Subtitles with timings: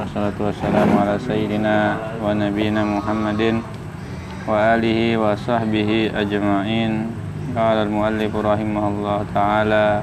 [0.00, 1.76] Wassalatu wassalamu ala sayyidina
[2.24, 3.60] wa nabiyina Muhammadin
[4.48, 7.12] wa alihi wa sahbihi ajma'in.
[7.52, 10.00] Qala al-muallif rahimahullah taala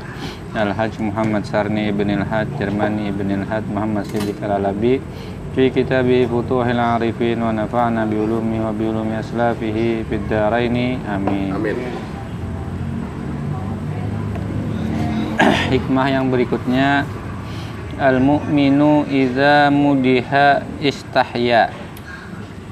[0.54, 5.02] Al-Hajj Muhammad Sarni ibn al-Hajj Jermani ibn al-Hajj Muhammad Siddiq al-Alabi
[5.58, 11.58] fi kitabi Futuhil Arifin wa nafa'na bi ulumi wa bi ulumi aslafihi fid daraini amin.
[11.58, 11.78] Amin.
[15.74, 17.02] Hikmah yang berikutnya
[17.98, 21.74] Al-mu'minu idza mudiha istahya.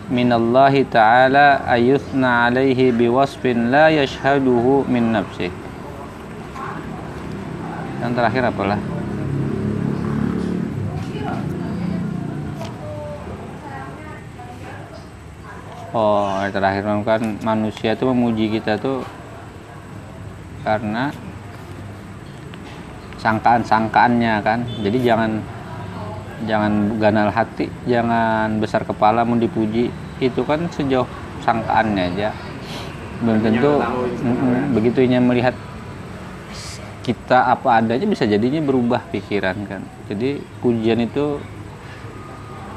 [0.06, 5.50] Minallahi ta'ala ayuthna alaihi biwasfin la yashhaduhu min nafsih.
[8.06, 8.78] Yang terakhir apalah?
[15.90, 19.02] Oh, terakhir kan manusia itu memuji kita tuh
[20.62, 21.10] karena
[23.26, 24.62] sangkaan-sangkaannya kan.
[24.86, 25.42] Jadi jangan
[26.46, 29.90] jangan ganal hati, jangan besar kepala mau dipuji.
[30.22, 31.10] Itu kan sejauh
[31.42, 32.30] sangkaannya aja.
[33.26, 35.58] Belum tentu begitu begitunya melihat
[37.02, 39.82] kita apa adanya bisa jadinya berubah pikiran kan.
[40.06, 41.42] Jadi pujian itu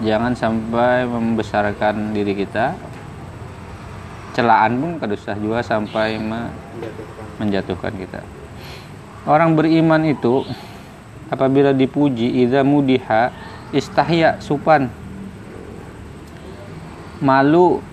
[0.01, 2.73] jangan sampai membesarkan diri kita
[4.39, 6.23] celaan pun kadusah juga sampai
[7.43, 8.38] menjatuhkan kita.
[9.29, 10.41] Orang beriman itu
[11.29, 13.29] apabila dipuji idza mudiha
[13.77, 14.89] istahya supan.
[17.21, 17.85] Malu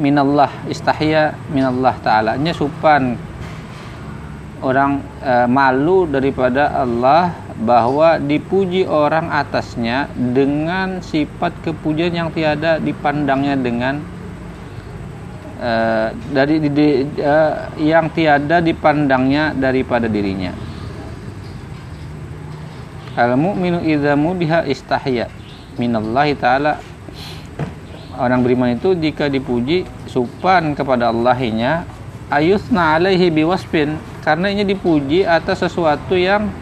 [0.00, 2.40] minallah istahya minallah taala.
[2.40, 3.20] Nya supan.
[4.64, 13.56] Orang e, malu daripada Allah bahwa dipuji orang atasnya dengan sifat kepujian yang tiada dipandangnya
[13.60, 14.00] dengan
[15.60, 16.88] uh, dari di, di,
[17.20, 20.69] uh, yang tiada dipandangnya daripada dirinya.
[23.18, 25.26] Al mu'minu idza mudiha istahya
[25.80, 26.78] minallahi taala.
[28.20, 31.88] Orang beriman itu jika dipuji supan kepada Allahnya
[32.28, 36.52] ayusna alaihi biwasfin karena ini dipuji atas sesuatu yang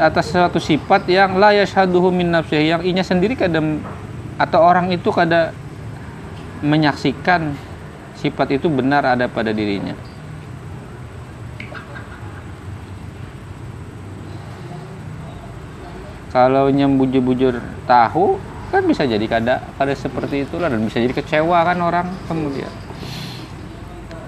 [0.00, 3.78] atas sesuatu sifat yang la yashhaduhu min yang inya sendiri kadang
[4.40, 5.52] atau orang itu kada
[6.64, 7.52] menyaksikan
[8.16, 10.09] sifat itu benar ada pada dirinya.
[16.30, 17.58] Kalau nyembujur-bujur
[17.90, 18.38] tahu
[18.70, 22.70] kan bisa jadi kada kada seperti itulah dan bisa jadi kecewa kan orang kemudian.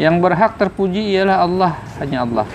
[0.03, 2.47] Yang berhak terpuji ialah Allah, hanya Allah.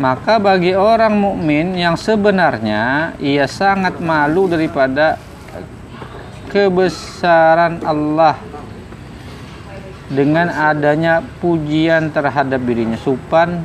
[0.00, 5.20] Maka bagi orang mukmin yang sebenarnya ia sangat malu daripada
[6.50, 8.34] kebesaran Allah
[10.10, 13.62] dengan adanya pujian terhadap dirinya supan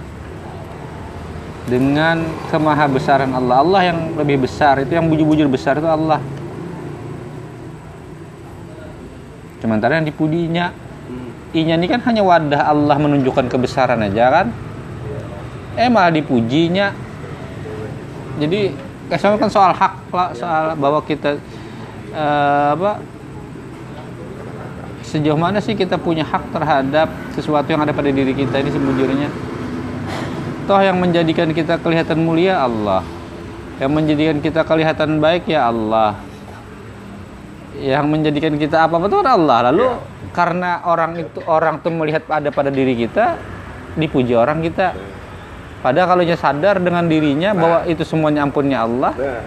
[1.66, 2.22] dengan
[2.54, 3.62] kemahabesaran Allah.
[3.62, 4.82] Allah yang lebih besar.
[4.86, 6.22] Itu yang bujur-bujur besar itu Allah.
[9.62, 10.86] Sementara yang dipujinya
[11.56, 14.48] inya ini kan hanya wadah Allah menunjukkan kebesaran aja kan?
[15.80, 16.92] Eh malah dipujinya.
[18.38, 18.76] Jadi
[19.10, 21.40] kesannya kan soal hak lah soal bahwa kita
[22.12, 22.92] uh, apa
[25.06, 29.30] sejauh mana sih kita punya hak terhadap sesuatu yang ada pada diri kita ini sejujurnya
[30.66, 33.06] toh yang menjadikan kita kelihatan mulia Allah.
[33.78, 36.18] Yang menjadikan kita kelihatan baik ya Allah.
[37.78, 39.70] Yang menjadikan kita apa betul Allah.
[39.72, 39.98] Lalu ya.
[40.34, 43.38] karena orang itu orang tuh melihat ada pada diri kita
[43.96, 44.98] dipuji orang kita.
[45.86, 47.62] Padahal kalau dia sadar dengan dirinya nah.
[47.62, 49.46] bahwa itu semuanya ampunnya Allah nah.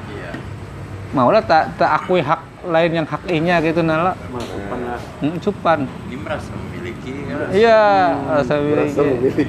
[1.11, 4.15] maulah tak tak akui hak lain yang hak haknya gitu nala.
[5.19, 5.89] Hmm, cupan.
[6.07, 6.53] Ini merasa
[7.13, 9.45] memiliki iya merasa memiliki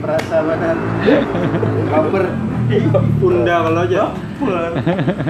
[0.00, 0.76] merasa benar
[1.90, 2.24] baper.
[3.18, 4.14] Bunda kalau aja.
[4.38, 4.70] Baper.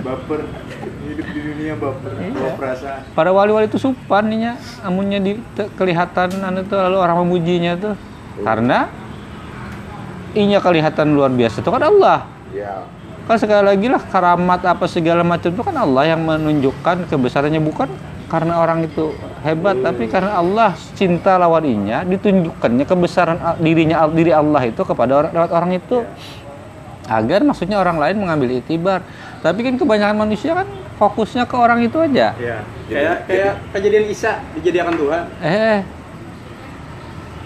[0.05, 0.41] Baper.
[1.09, 2.13] Hidup di dunia baper.
[2.21, 2.53] Iya.
[2.53, 3.01] perasaan.
[3.17, 5.41] Para wali-wali itu supan nih amunnya di
[5.81, 7.95] kelihatan anu tuh lalu orang memujinya tuh.
[8.45, 8.93] Karena
[10.37, 12.29] inya kelihatan luar biasa itu kan Allah.
[12.53, 12.85] Ya
[13.31, 17.87] kan sekali lagi lah karamat apa segala macam itu kan Allah yang menunjukkan kebesarannya bukan
[18.31, 19.11] karena orang itu
[19.43, 25.51] hebat tapi karena Allah cinta lawaninya ditunjukkannya kebesaran dirinya diri Allah itu kepada orang lewat
[25.51, 26.07] orang itu.
[27.11, 29.03] Agar maksudnya orang lain mengambil itibar.
[29.43, 32.39] Tapi kan kebanyakan manusia kan fokusnya ke orang itu aja.
[32.39, 32.63] Ya.
[32.87, 35.25] kayak kayak kejadian Isa dijadikan Tuhan.
[35.43, 35.81] Eh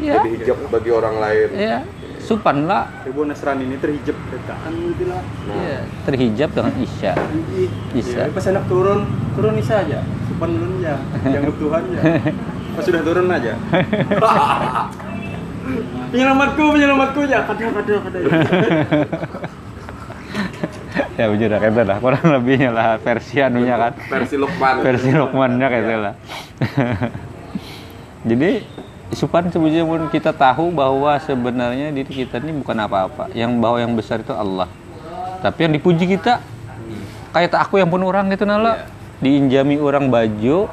[0.05, 0.21] ya.
[0.21, 1.49] jadi hijab bagi orang lain.
[1.57, 1.81] Ya
[2.21, 2.93] supan lah.
[3.09, 4.17] Ribu Nasrani ini terhijab.
[4.29, 5.25] Dekaan gitu lah.
[5.25, 5.55] Nah.
[5.57, 7.13] iya terhijab dengan Isya.
[7.97, 8.21] Isya.
[8.29, 10.01] Ya, pas anak turun turun Isya aja
[10.35, 10.99] supan dulu ya
[11.31, 12.03] yang Tuhan ya
[12.75, 13.53] pas sudah turun aja.
[16.11, 18.23] Penyelamatku penyelamatku ya kadang kadang kadang
[21.15, 21.97] ya bujur lah kayak lah.
[22.03, 23.93] Kurang lebihnya lah versi anunya kan.
[24.11, 24.83] Versi Lukman.
[24.83, 26.15] versi Lukmannya kayak gitu lah.
[28.31, 28.51] Jadi
[29.15, 33.31] Supan sebetulnya pun kita tahu bahwa sebenarnya diri kita ini bukan apa-apa.
[33.31, 34.67] Yang bahwa yang besar itu Allah.
[35.39, 36.43] Tapi yang dipuji kita
[37.31, 38.91] kayak tak aku yang pun orang gitu nala
[39.25, 40.69] diinjami orang baju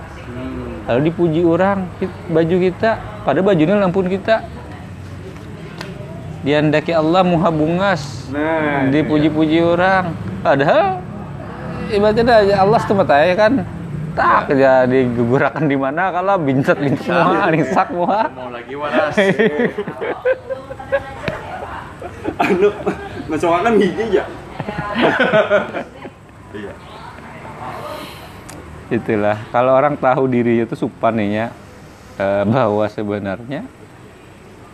[0.91, 1.87] lalu dipuji orang
[2.27, 4.43] baju kita pada bajunya lampun kita.
[6.41, 8.25] Diandaki Allah muha bungas.
[8.33, 10.17] Nah, dipuji-puji orang.
[10.41, 10.97] Padahal
[11.93, 13.61] ibaratnya Allah tempat aja kan?
[14.11, 19.15] Tak jadi gugurakan di mana kalau bintet bintet semua ringsak semua Mau lagi waras.
[22.41, 22.69] anu
[23.29, 24.25] masokan gigi ya.
[28.91, 28.99] Iya.
[28.99, 31.47] itulah kalau orang tahu dirinya itu supan nih ya
[32.17, 33.63] eh, bahwa sebenarnya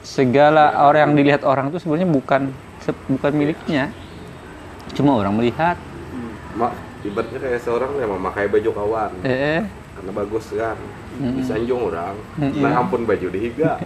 [0.01, 2.41] segala orang yang dilihat orang itu sebenarnya bukan
[3.07, 3.93] bukan miliknya
[4.91, 5.77] cuma orang melihat
[6.57, 6.73] Mak,
[7.05, 9.11] ibaratnya kayak seorang yang memakai baju kawan.
[9.21, 9.61] eh, eh.
[9.93, 10.73] Karena bagus kan.
[11.37, 12.17] Disanjung orang.
[12.33, 12.65] Mm-mm.
[12.65, 13.77] Nah ampun baju dihiga.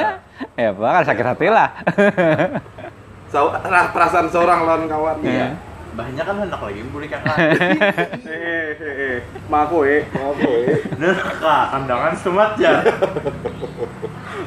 [0.60, 1.72] ya apa kan sakit hati lah
[3.32, 5.16] So, nah, perasaan seorang lawan kawan.
[5.20, 5.52] Iya.
[5.92, 7.36] Banyak kan hendak lagi beli kakak.
[9.18, 9.50] Eh, eh, eh.
[9.50, 10.02] Mako eh.
[10.96, 11.12] Ya?
[11.42, 12.86] Nah, kandangan semat ya.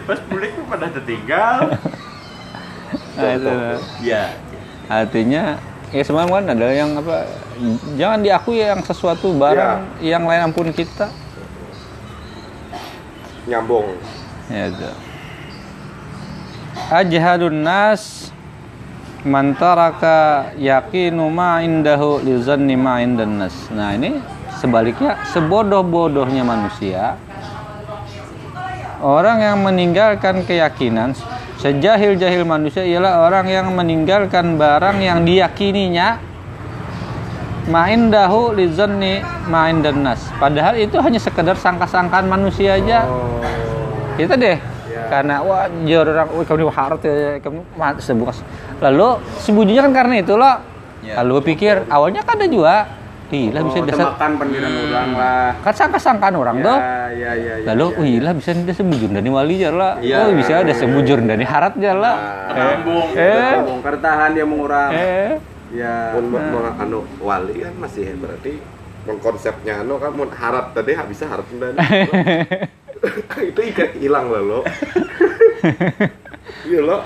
[0.08, 1.76] Pas beli tuh pada tertinggal.
[3.16, 3.52] nah, itu.
[4.04, 4.24] Ya.
[4.92, 5.56] artinya
[5.96, 7.28] ya semua kan adalah yang apa
[7.96, 11.08] jangan diakui yang sesuatu barang yang lain ampun kita
[13.48, 13.96] Nyambung.
[14.52, 14.92] ya itu
[16.92, 18.32] ajhadun nas
[19.24, 24.20] man taraka yaqinu ma indahu li zanni ma indan nas nah ini
[24.62, 27.18] sebaliknya sebodoh-bodohnya manusia
[29.02, 31.18] orang yang meninggalkan keyakinan
[31.62, 36.34] sejahil-jahil manusia ialah orang yang meninggalkan barang yang diyakininya.
[37.70, 40.18] Main dahu li zanni ma indan nas.
[40.42, 43.06] Padahal itu hanya sekedar sangka-sangkaan manusia aja.
[43.06, 43.38] Oh.
[44.18, 44.58] itu deh.
[44.92, 45.08] Ya.
[45.08, 48.44] karena wah jor orang kamu harus ya kamu mah sebukas
[48.84, 50.58] lalu sembunyinya kan karena itu loh.
[51.00, 51.24] Ya.
[51.24, 53.01] lalu pikir awalnya kan ada juga
[53.32, 55.50] Gila bisa Oh, dasar temakan pendidikan orang lah.
[55.58, 56.78] kan sangka-sangkaan orang Ya, tuh
[57.14, 57.66] ya, ya, ya.
[57.66, 57.98] lalu ya.
[57.98, 60.16] wih lah bisa ada sebujur dari wali jar lah Iya.
[60.20, 63.08] oh bisa ada sebujur dari harat jar lah Nah, Nyambung.
[63.16, 64.90] eh Bongkar tahan dia mengurang.
[64.92, 65.32] eh
[65.72, 66.12] Ya.
[66.12, 68.62] mun mau anu wali kan masih berarti
[69.02, 71.72] mun konsepnya anu kan mun harap tadi bisa harap dan
[73.48, 74.60] itu ikan hilang lah lo
[76.68, 76.98] iya lo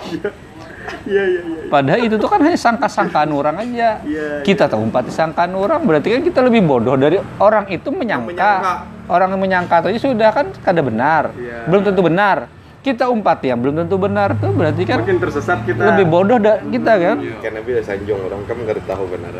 [1.05, 1.65] Iya, iya, iya.
[1.67, 4.01] padahal itu tuh kan hanya sangka-sangkaan orang aja.
[4.01, 8.25] Iya, kita tahu empat sangkaan orang berarti kan kita lebih bodoh dari orang itu menyangka,
[8.27, 8.73] menyangka.
[9.07, 11.29] orang yang menyangka tadi sudah kan kada benar.
[11.33, 11.65] Iya.
[11.65, 12.37] belum tentu benar.
[12.79, 15.81] Kita umpat yang belum tentu benar tuh berarti kan Makin tersesat kita.
[15.89, 17.17] lebih bodoh da- kita kan.
[17.41, 19.31] karena bisa sanjung orang kan nggak tahu benar.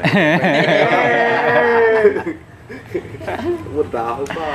[3.25, 4.53] Kamu tahu pak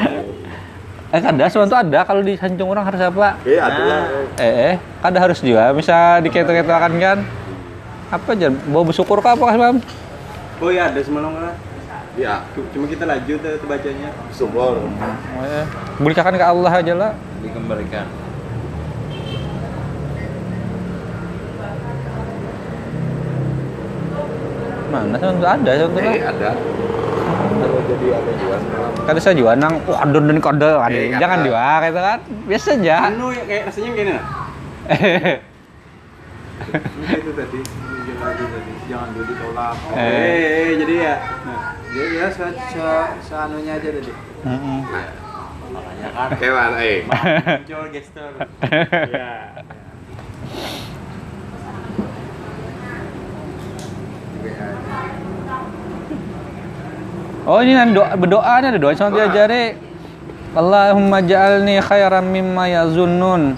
[1.10, 2.06] eh kada sesuatu ada.
[2.06, 3.34] Kalau di Sanjung orang harus apa?
[3.42, 4.02] Iya ada lah.
[4.38, 5.74] Eh eh kada harus juga.
[5.74, 7.18] Bisa diketo-ketokan kan?
[8.10, 9.78] Apa aja bawa bersyukur kah apa kan
[10.60, 11.54] Oh iya, ada semalam lah.
[12.18, 12.42] ya
[12.74, 14.10] Cuma kita lanjut tuh tuh bacanya.
[14.34, 14.82] syukur
[15.46, 15.64] eh,
[16.02, 17.12] berikan ke Allah aja lah.
[17.40, 18.06] Dikembalikan.
[24.90, 26.50] mana sesuatu ada sesuatu eh ada
[27.86, 31.80] jadi ada semalam kada saya juga nang wah don dan kode ada Eh, jangan juga
[31.86, 32.20] gitu kan?
[32.46, 32.96] Biasa aja.
[33.08, 34.24] Anu ya kayak rasanya kayak ini nah.
[37.20, 37.60] itu tadi
[38.90, 40.04] jangan dulu ditolak oh, Eh.
[40.04, 41.14] eh, eh, jadi ya.
[41.46, 42.44] Nah, jadi ya se,
[42.74, 42.84] se,
[43.24, 44.12] seanunya aja tadi.
[45.70, 46.98] Makanya kan hewan eh.
[47.06, 48.32] muncul gestur.
[49.14, 49.30] ya
[57.48, 59.76] Oh ini nan doa berdoa nih ada doa sama diajari.
[60.50, 63.56] Allahumma ja'alni khairan mimma yazunnun.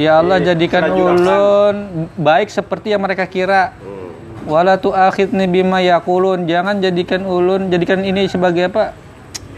[0.00, 1.76] Ya Allah Iya, jadikan ulun
[2.16, 3.76] baik seperti yang mereka kira.
[3.76, 4.48] Hmm.
[4.48, 6.48] Wala tu'akhidni bima yaqulun.
[6.48, 8.96] Jangan jadikan ulun jadikan ini sebagai apa?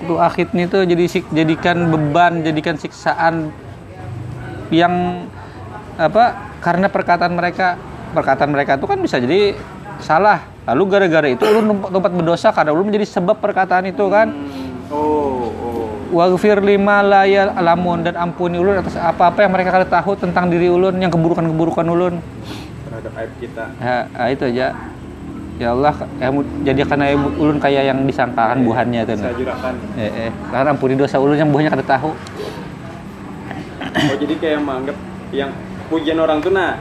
[0.02, 3.54] Tu'akhidni itu jadi jadikan beban, jadikan siksaan
[4.74, 5.28] yang
[5.94, 6.50] apa?
[6.58, 7.78] Karena perkataan mereka
[8.10, 9.54] perkataan mereka itu kan bisa jadi
[10.02, 10.51] salah.
[10.62, 14.30] Lalu gara-gara itu ulun tempat, berdosa karena ulun menjadi sebab perkataan itu kan.
[14.92, 20.12] oh oh Waghfir lima la alamun dan ampuni ulun atas apa-apa yang mereka kada tahu
[20.12, 22.20] tentang diri ulun yang keburukan-keburukan ulun.
[22.84, 24.66] terhadap aib kita Ya, ah, itu aja.
[25.56, 26.28] Ya Allah, ya,
[26.68, 29.14] jadikan aja ulun kayak yang disangkakan buhannya itu.
[29.16, 32.12] saya jurakan Eh, eh, karena ampuni dosa ulun yang buahnya kada tahu.
[33.92, 34.96] oh jadi kayak menganggap
[35.32, 35.50] yang
[35.88, 36.76] pujian orang tuh nah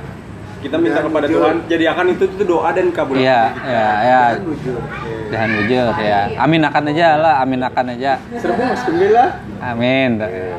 [0.62, 1.42] kita minta Dan kepada jujur.
[1.42, 4.22] Tuhan jadikan itu itu doa dan kabul Iya, ya, ya.
[5.34, 6.22] Dan jujur ya.
[6.38, 8.22] Amin akan aja lah, amin akan aja.
[8.38, 9.26] Serbu mas gembira
[9.62, 10.22] Amin.
[10.22, 10.54] Iya.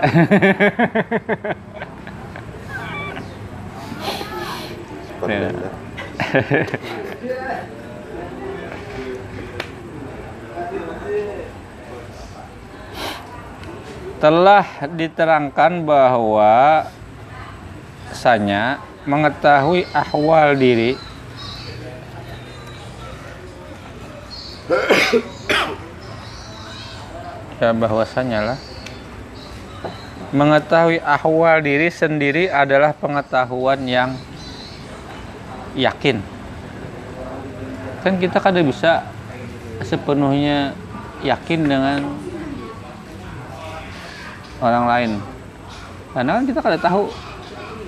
[5.22, 5.54] itu.
[14.22, 16.86] Telah diterangkan bahwa
[18.14, 20.94] sanya mengetahui ahwal diri.
[27.58, 28.58] Ya bahwasanya lah.
[30.32, 34.16] Mengetahui ahwal diri sendiri adalah pengetahuan yang
[35.76, 36.22] yakin.
[38.02, 39.06] Kan kita kada bisa
[39.84, 40.74] sepenuhnya
[41.22, 41.98] yakin dengan
[44.62, 45.10] orang lain.
[46.14, 47.12] Karena kan kita kada tahu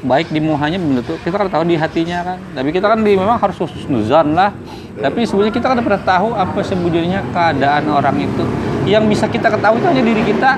[0.04, 2.38] baik di muhanya tentu kita kada tahu di hatinya kan.
[2.52, 3.56] Tapi kita kan di, memang harus
[3.88, 4.52] nuzon lah.
[5.00, 8.44] Tapi sebenarnya kita kada pernah tahu apa sebenarnya keadaan orang itu.
[8.84, 10.50] Yang bisa kita ketahui itu hanya diri kita.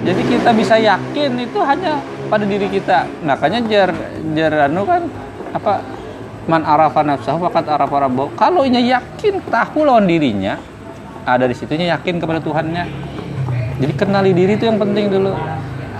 [0.00, 2.00] Jadi kita bisa yakin itu hanya
[2.32, 3.04] pada diri kita.
[3.20, 3.92] Makanya jar
[4.32, 5.04] jar anu kan
[5.52, 5.84] apa
[6.48, 8.32] man arafa nafsahu faqad arafa rabbahu.
[8.34, 10.56] Kalau nya yakin tahu lawan dirinya
[11.28, 12.84] ada di situnya yakin kepada Tuhannya.
[13.80, 15.36] Jadi kenali diri itu yang penting dulu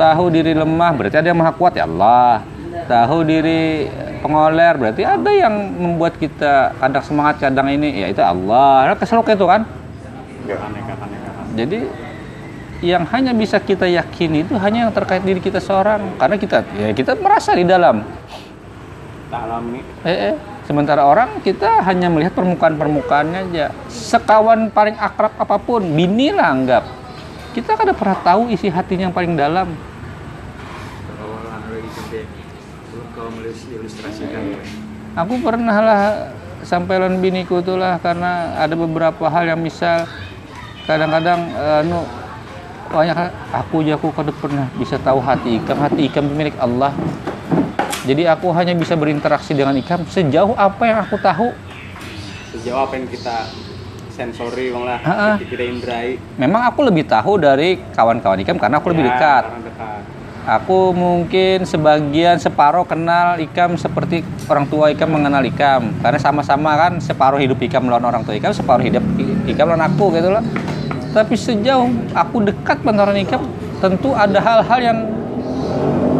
[0.00, 2.40] tahu diri lemah berarti ada yang maha kuat ya Allah
[2.88, 3.92] tahu diri
[4.24, 9.44] pengoler berarti ada yang membuat kita kadang semangat kadang ini ya itu Allah keselok itu
[9.44, 9.68] kan
[10.50, 10.56] Ya.
[11.62, 11.86] jadi
[12.80, 16.90] yang hanya bisa kita yakini itu hanya yang terkait diri kita seorang karena kita ya
[16.96, 18.02] kita merasa di dalam
[19.30, 20.34] alami Eh, eh.
[20.70, 23.74] Sementara orang kita hanya melihat permukaan-permukaannya aja.
[23.90, 26.86] Sekawan paling akrab apa pun, bini lah anggap.
[27.50, 29.66] Kita kan pernah tahu isi hatinya yang paling dalam.
[31.10, 32.22] Kalau anu itu deh.
[32.94, 33.82] Belum kau ilustrasikan.
[35.18, 36.00] Aku pernah lah
[36.62, 40.04] sampai lawan biniku tuh lah karena ada beberapa hal yang misal
[40.84, 42.04] kadang-kadang eh, anu
[42.90, 43.16] banyak
[43.54, 46.90] aku aja aku kada pernah bisa tahu hati ikam hati ikam milik Allah.
[48.02, 51.48] Jadi aku hanya bisa berinteraksi dengan ikam sejauh apa yang aku tahu.
[52.50, 53.46] Sejauh apa yang kita
[54.10, 54.98] sensori bang lah.
[55.38, 56.18] Kita indrai.
[56.34, 59.44] Memang aku lebih tahu dari kawan-kawan ikam karena aku lebih Ya, dekat.
[59.64, 60.02] dekat
[60.48, 66.96] Aku mungkin sebagian separuh kenal Ikam seperti orang tua Ikam mengenal Ikam karena sama-sama kan
[66.96, 69.04] separuh hidup Ikam melawan orang tua Ikam separuh hidup
[69.44, 70.40] Ikam melawan aku gitu loh.
[71.12, 73.44] Tapi sejauh aku dekat dengan Ikam
[73.84, 74.98] tentu ada hal-hal yang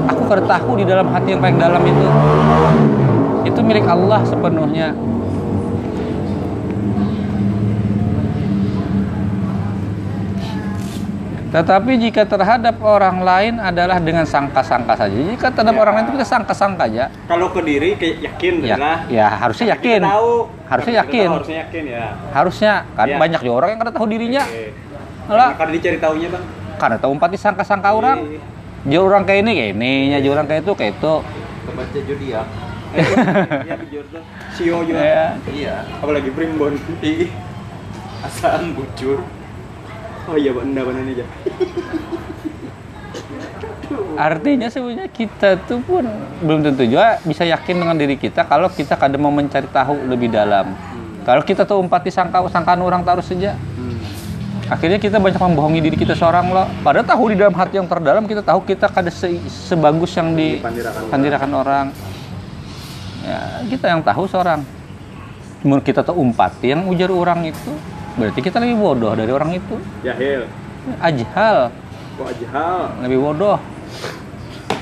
[0.05, 2.07] aku kada tahu di dalam hati yang paling dalam itu.
[3.49, 4.93] Itu milik Allah sepenuhnya.
[11.50, 15.11] Tetapi jika terhadap orang lain adalah dengan sangka-sangka saja.
[15.11, 15.80] Jika terhadap Ya.
[15.80, 17.04] orang lain itu kita sangka-sangka aja.
[17.26, 20.00] kalau ke diri kayak yakin Ya, lah ya harusnya Tapi yakin.
[20.00, 20.33] kita tahu
[20.64, 21.26] Harusnya kita yakin.
[21.26, 23.16] tahu, harusnya yakin ya Harusnya kan Ya.
[23.19, 24.42] banyak juga orang yang kada tahu dirinya.
[24.47, 24.64] Oke.
[25.28, 26.45] Lah, karena dicari taunya bang
[26.76, 28.19] karena tahu empat disangka-sangka orang.
[28.25, 28.40] Iya.
[28.88, 31.14] Jauh orang kayak ini kayak ini, nya jauh orang kayak itu kayak itu.
[31.66, 32.47] Kebaca zodiak.
[32.90, 33.07] Eh,
[33.66, 35.26] iya jujur tuh Sio juga Ya.
[35.47, 35.75] Iya.
[35.99, 37.26] apalagi primbon Ih.
[38.21, 39.23] Asam bucur.
[40.29, 41.25] Oh iya enggak benar aja
[44.21, 46.05] Artinya sebenarnya kita tuh pun
[46.45, 50.29] belum tentu juga bisa yakin dengan diri kita kalau kita kadang mau mencari tahu lebih
[50.31, 50.77] dalam.
[51.25, 53.57] Kalau kita tuh empat disangka sangkaan orang taruh saja.
[54.71, 56.69] Akhirnya kita banyak membohongi diri kita seorang loh.
[56.87, 61.00] Padahal tahu di dalam hati yang terdalam kita tahu kita kada se- sebagus yang Dipandirakan
[61.11, 61.87] dipandirakan orang.
[63.27, 64.62] Ya, kita yang tahu seorang.
[65.67, 67.73] Menurut kita tuh umpat yang ujar orang itu
[68.14, 69.75] berarti kita lebih bodoh dari orang itu.
[70.00, 70.47] jahil
[70.97, 71.69] Ajhal,
[72.17, 73.59] kok ajhal lebih bodoh.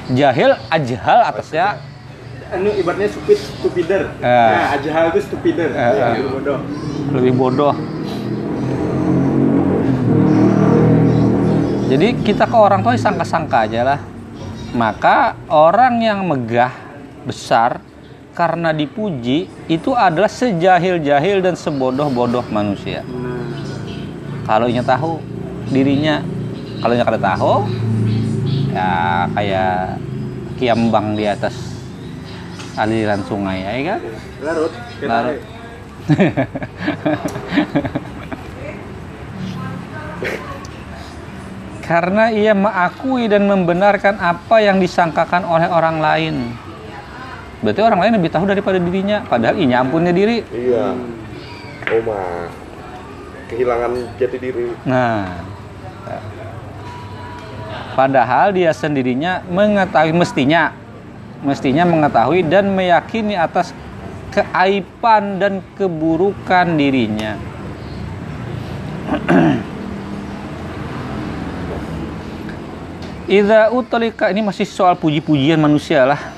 [0.08, 1.76] Jahil, ajhal atasnya
[2.48, 4.24] anu ibaratnya stupid stupider Eh.
[4.24, 6.24] nah ajhal itu stupider Eh, ya, eh.
[6.24, 6.58] bodoh
[7.12, 7.74] lebih bodoh.
[11.88, 14.00] Jadi kita ke orang tua sangka-sangka aja lah.
[14.72, 16.68] Maka orang yang megah
[17.24, 17.80] besar
[18.38, 23.02] karena dipuji itu adalah sejahil-jahil dan sebodoh-bodoh manusia.
[23.02, 23.42] nah
[24.46, 25.18] Kalau nya tahu
[25.74, 26.22] dirinya,
[26.78, 27.66] kalau nya kada tahu,
[28.70, 29.98] ya kayak
[30.54, 31.82] kiambang di atas
[32.78, 34.06] aliran sungai ya kan?
[34.46, 34.70] larut
[35.02, 35.42] Larut.
[41.88, 46.52] Karena ia mengakui dan membenarkan apa yang disangkakan oleh orang lain.
[47.58, 49.26] Berarti orang lain lebih tahu daripada dirinya.
[49.26, 50.46] Padahal ini ampunnya diri.
[50.54, 50.94] Iya.
[51.88, 52.46] Oh mah.
[53.48, 54.76] Kehilangan jati diri.
[54.84, 55.24] Nah,
[57.98, 60.70] padahal dia sendirinya mengetahui mestinya
[61.42, 63.74] mestinya mengetahui dan meyakini atas
[64.30, 67.34] keaiban dan keburukan dirinya.
[73.28, 76.37] Idza utlika ini masih soal puji-pujian manusia lah.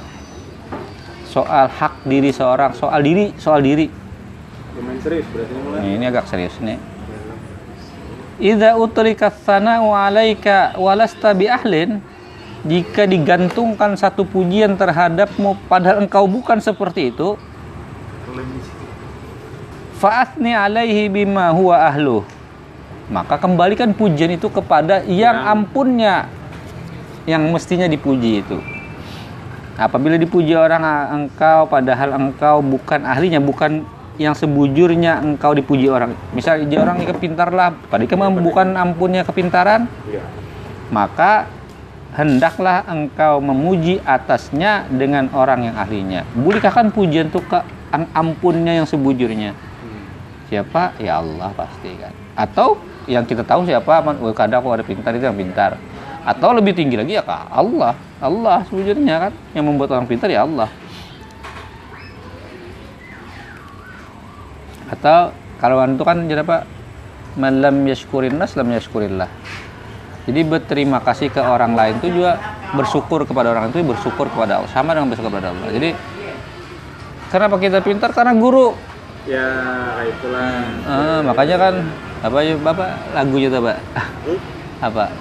[1.30, 3.86] Soal hak diri seorang, soal diri, soal diri.
[4.74, 5.94] Lumayan serius berarti ini mulai.
[5.94, 6.78] Ini agak serius nih.
[8.40, 12.02] Idza utlika tsana'u 'alaika walasta bi ahlin
[12.64, 17.40] jika digantungkan satu pujian terhadapmu padahal engkau bukan seperti itu
[19.96, 22.20] fa'athni alaihi bima huwa ahlu
[23.08, 26.28] maka kembalikan pujian itu kepada yang ampunnya
[27.24, 28.60] yang mestinya dipuji itu
[29.80, 33.88] apabila dipuji orang engkau padahal engkau bukan ahlinya bukan
[34.20, 39.24] yang sebujurnya engkau dipuji orang misal dia orang ini pintar lah padahal kamu bukan ampunnya
[39.24, 40.20] kepintaran Iya.
[40.92, 41.48] maka
[42.14, 46.26] hendaklah engkau memuji atasnya dengan orang yang ahlinya.
[46.34, 47.58] Bolehkahkan pujian itu ke
[48.14, 49.54] ampunnya yang sebujurnya?
[50.50, 50.98] Siapa?
[50.98, 52.10] Ya Allah pasti kan.
[52.34, 54.02] Atau yang kita tahu siapa?
[54.34, 55.78] Kadang aku ada pintar itu yang pintar.
[56.20, 57.96] Atau lebih tinggi lagi ya kak Allah.
[58.20, 60.68] Allah sebujurnya kan yang membuat orang pintar ya Allah.
[64.90, 66.66] Atau kalau itu kan jadi apa?
[67.38, 69.30] Malam yashkurin nas lam yashkurillah.
[70.28, 72.36] Jadi berterima kasih ke orang lain itu juga
[72.76, 75.68] bersyukur kepada orang itu bersyukur kepada Allah sama dengan bersyukur kepada Allah.
[75.72, 75.90] Jadi
[77.32, 78.12] kenapa kita pintar?
[78.12, 78.76] Karena guru.
[79.24, 79.48] Ya,
[80.04, 80.64] itulah.
[80.84, 81.74] Ah, makanya kan
[82.20, 83.78] apa ya bapak lagunya tuh pak?
[84.80, 85.12] apa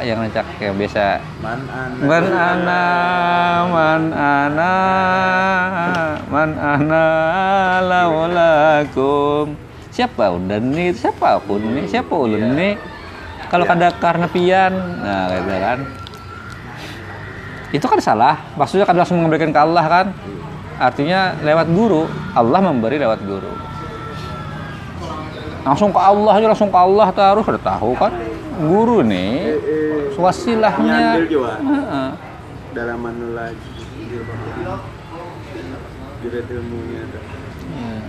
[0.00, 2.00] yang ngecak yang biasa Man ana.
[2.00, 2.84] Man ana,
[3.68, 4.74] man ana,
[6.32, 7.06] man ana
[7.84, 9.52] laulakum.
[9.92, 10.96] Siapa ulun nih?
[10.96, 11.84] Siapa pun nih?
[11.84, 12.80] Siapa ulun nih?
[13.52, 14.72] Kalau ada karena pian,
[15.04, 15.78] nah gitu kan.
[17.76, 18.40] Itu kan salah.
[18.56, 20.06] Maksudnya kan langsung mengembalikan ke Allah kan.
[20.80, 23.52] Artinya lewat guru, Allah memberi lewat guru.
[25.68, 28.31] Langsung ke Allah aja, langsung ke Allah taruh, udah tahu kan.
[28.62, 31.18] Guru nih, Eh, wasilahnya.
[31.18, 31.58] Nyandil juga.
[31.58, 32.10] Heeh.
[32.72, 33.70] dalam anu lagi.
[36.22, 37.20] Ilmunya ada.
[37.72, 38.00] Iya.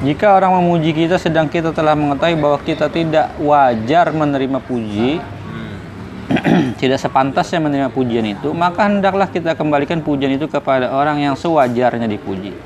[0.00, 5.20] Jika orang memuji kita sedang kita telah mengetahui bahwa kita tidak wajar menerima puji,
[6.80, 12.08] tidak sepantasnya menerima pujian itu, maka hendaklah kita kembalikan pujian itu kepada orang yang sewajarnya
[12.08, 12.56] dipuji,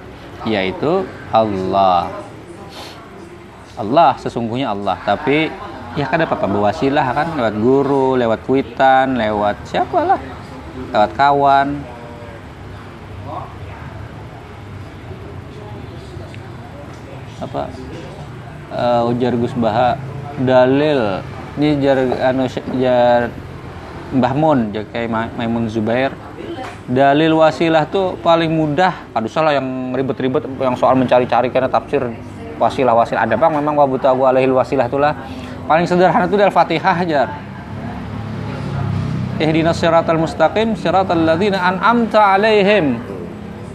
[0.46, 2.08] yaitu Allah.
[3.74, 5.50] Allah sesungguhnya Allah, tapi
[5.98, 10.20] ya kan apa berwasilah kan lewat guru, lewat kuitan, lewat siapalah,
[10.94, 11.68] lewat kawan.
[17.44, 17.68] apa?
[18.74, 20.00] Eh, ujar Gus Baha
[20.40, 21.20] dalil.
[21.54, 21.98] Ini jar
[22.34, 22.50] anu
[22.82, 23.30] jar
[24.10, 26.10] Mbah Mun kayak Ma- Maimun Zubair
[26.90, 29.08] dalil wasilah tuh paling mudah.
[29.16, 32.02] Aduh salah yang ribet-ribet yang soal mencari-cari karena tafsir
[32.60, 33.24] wasilah wasilah.
[33.24, 35.12] Ada bang memang wa buta alaihil wasilah itulah
[35.64, 37.28] paling sederhana itu dari Fatihah jar.
[39.34, 43.13] Ihdinas siratal mustaqim siratal ladzina an'amta alaihim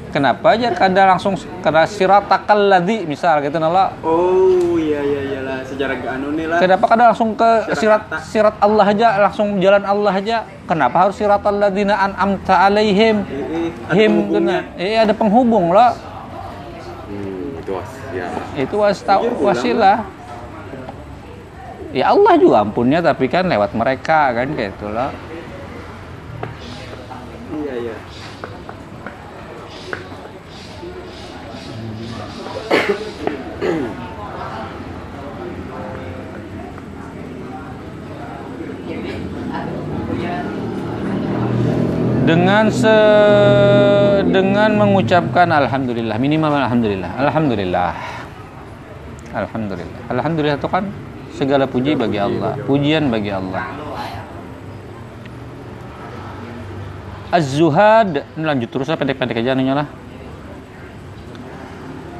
[0.10, 3.94] Kenapa aja kada langsung kada siratakal ladzi misal gitu nala.
[4.02, 6.58] Oh, iya iya iyalah sejarah anu nih lah.
[6.58, 10.38] Kenapa kada langsung ke sirat Sirat sirat Allah aja langsung jalan Allah aja?
[10.66, 13.22] Kenapa harus siratal ladzina an'amta alaihim?
[13.30, 14.58] Eh, eh, Him kena.
[14.82, 15.94] Eh ada penghubung lah.
[17.06, 18.28] Hmm, itu was ya.
[18.58, 19.98] Itu wasta Iya, wasilah.
[21.90, 25.14] Ya Allah juga ampunnya tapi kan lewat mereka kan kayak itu lah.
[27.62, 27.96] Iya iya.
[42.30, 42.96] Dengan se
[44.30, 48.20] dengan mengucapkan alhamdulillah minimal alhamdulillah alhamdulillah.
[49.30, 50.02] Alhamdulillah.
[50.10, 50.90] Alhamdulillah itu kan
[51.38, 52.58] segala puji bagi Allah.
[52.66, 53.66] pujian bagi Allah.
[57.30, 59.88] Az-zuhad ini lanjut terus lah pendek-pendek aja anunya lah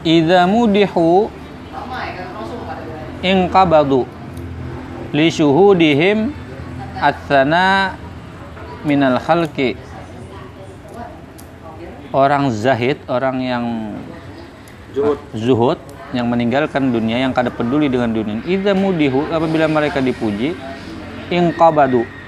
[0.04, 1.28] Idza mudihu
[3.20, 4.08] inqabadu
[5.12, 6.32] li syuhudihim
[7.00, 7.96] atsana
[8.88, 9.76] minal khalqi.
[12.16, 13.66] Orang zahid orang yang
[14.90, 15.20] Zuhud.
[15.38, 18.42] zuhud yang meninggalkan dunia yang kada peduli dengan dunia.
[18.48, 20.58] Idza mudihu apabila mereka dipuji
[21.30, 22.19] inqabadu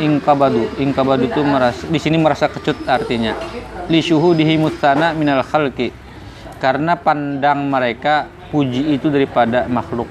[0.00, 3.36] ingkabadu ingkabadu itu merasa di sini merasa kecut artinya
[3.86, 5.92] li syuhudihi mutana minal khalqi
[6.58, 10.08] karena pandang mereka puji itu daripada makhluk.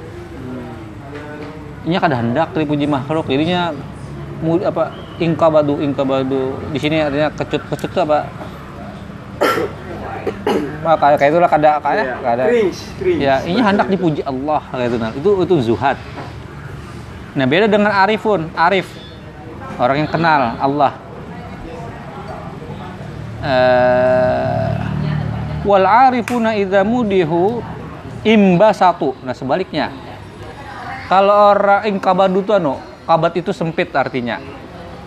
[1.84, 3.74] Ini kada hendak dipuji makhluk, jadinya
[4.68, 8.28] apa ingkabadu ingkabadu di sini artinya kecut kecut itu apa?
[10.84, 12.16] Nah, kayak kayak itulah kada kayak Iya.
[12.22, 12.44] kada.
[13.00, 13.20] Cringe.
[13.24, 15.12] Ya, ini hendak dipuji Allah kayak itu nah.
[15.16, 15.98] Itu itu zuhad.
[17.34, 18.86] Nah, beda dengan arifun, arif.
[19.78, 20.94] Orang yang kenal Allah.
[23.44, 24.72] Eh,
[25.68, 27.60] wal arifuna idza mudihu
[28.24, 29.18] imba satu.
[29.26, 29.92] Nah, sebaliknya.
[31.12, 34.40] Kalau orang ingkabadu itu anu, kabat itu sempit artinya.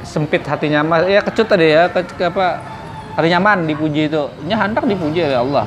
[0.07, 2.63] Sempit hatinya mas ya kecut tadi ya, ke, ke apa?
[3.17, 4.29] Ada nyaman dipuji itu.
[4.45, 5.67] Nya hendak dipuji oleh Allah.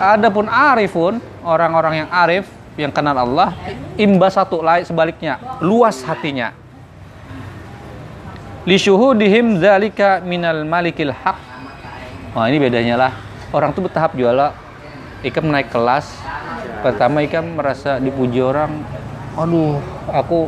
[0.00, 2.48] Adapun arifun, orang-orang yang arif
[2.80, 3.52] yang kenal Allah,
[4.00, 6.61] imba satu lain sebaliknya, luas hatinya.
[8.62, 11.34] Li syuhudihim dzalika minal malikil haq.
[12.32, 13.12] Wah, ini bedanya lah.
[13.50, 14.54] Orang tuh bertahap juala.
[15.26, 16.06] Ikam naik kelas.
[16.86, 18.70] Pertama Ikam merasa dipuji orang.
[19.34, 20.46] Aduh, aku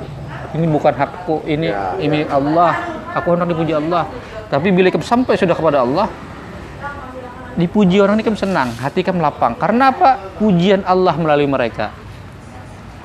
[0.55, 3.03] ini bukan hakku, ini Ya, ini Allah.
[3.19, 4.07] Aku hendak dipuji Allah.
[4.47, 6.07] Tapi bila Ikam sampai sudah kepada Allah,
[7.59, 9.59] dipuji orang ini Ikam senang, hati Ikam lapang.
[9.59, 10.39] Karena apa?
[10.39, 11.91] Pujian Allah melalui mereka.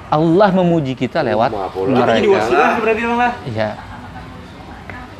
[0.10, 1.50] Allah memuji kita lewat
[1.86, 3.34] mereka.
[3.50, 3.89] Iya.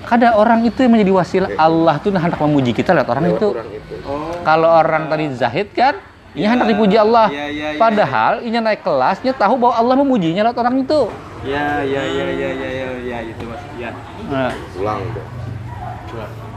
[0.10, 1.50] Kada orang itu yang menjadi wasilah.
[1.54, 3.48] Allah tuh hendak memuji kita lewat orang Lewat itu.
[3.54, 3.96] orang itu.
[4.10, 4.34] Oh.
[4.42, 6.02] Kalau orang tadi zahid kan,
[6.34, 7.30] ini hendak dipuji Allah.
[7.30, 11.02] Iya, iya, iya, Padahal ini naik kelasnya tahu bahwa Allah memujinya lewat orang itu.
[11.46, 13.62] Ya, ya, ya, ya, ya, ya, ya, itu mas.
[13.78, 13.90] Ya.
[14.28, 15.06] Nah, Ulang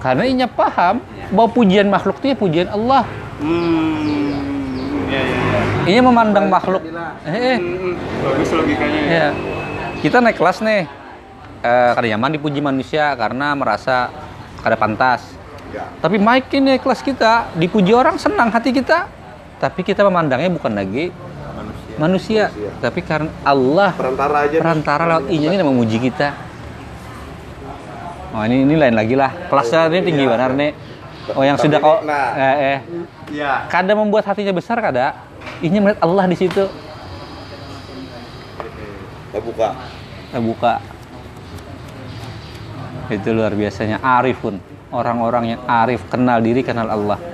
[0.02, 0.98] karena inya paham
[1.30, 3.06] bahwa pujian makhluk itu ya pujian Allah.
[3.38, 4.34] Hmm.
[5.06, 5.60] Ya, ya, ya.
[5.92, 6.82] Ini memandang makhluk.
[7.22, 9.12] Eh, eh, Hmm, bagus logikanya ya.
[9.12, 9.28] ya.
[10.00, 10.88] Kita naik kelas nih.
[11.62, 14.10] Eh, kada nyaman dipuji manusia karena merasa
[14.58, 15.22] kada pantas.
[15.70, 15.86] Ya.
[16.02, 19.06] Tapi Mike ini kelas kita dipuji orang senang hati kita.
[19.56, 21.94] Tapi kita memandangnya bukan lagi Manusia.
[21.94, 22.70] manusia, Manusia.
[22.82, 24.58] tapi karena Allah Perantara aja.
[24.58, 26.34] perantara lewat ini yang memuji kita.
[28.32, 29.30] Oh ini ini lain lagi lah.
[29.46, 30.74] Kelasnya ini tinggi benar nih.
[31.30, 32.26] Oh yang sudah ini- kok nah.
[32.34, 32.78] eh, eh.
[33.30, 33.70] Ya.
[33.70, 35.14] kada membuat hatinya besar kada.
[35.62, 36.66] Inya melihat Allah di situ.
[39.30, 39.38] Kita
[40.42, 40.72] buka.
[43.08, 44.60] Itu luar biasanya arifun.
[44.92, 47.31] Orang-orang yang arif kenal diri kenal Allah.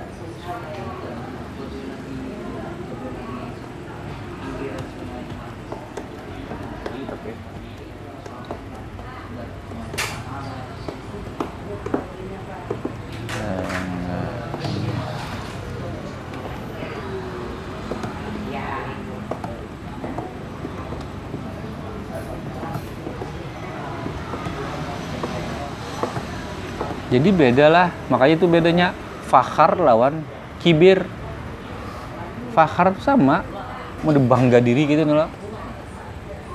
[27.19, 28.87] Jadi beda lah, makanya itu bedanya
[29.27, 30.23] fakhar lawan
[30.63, 31.03] kibir.
[32.55, 33.43] Fakhar tuh sama,
[34.07, 35.27] mau bangga diri gitu nih loh.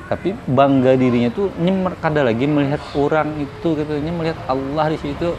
[0.08, 5.00] Tapi bangga dirinya tuh nyemer kada lagi melihat orang itu gitu, nya melihat Allah di
[5.04, 5.36] situ.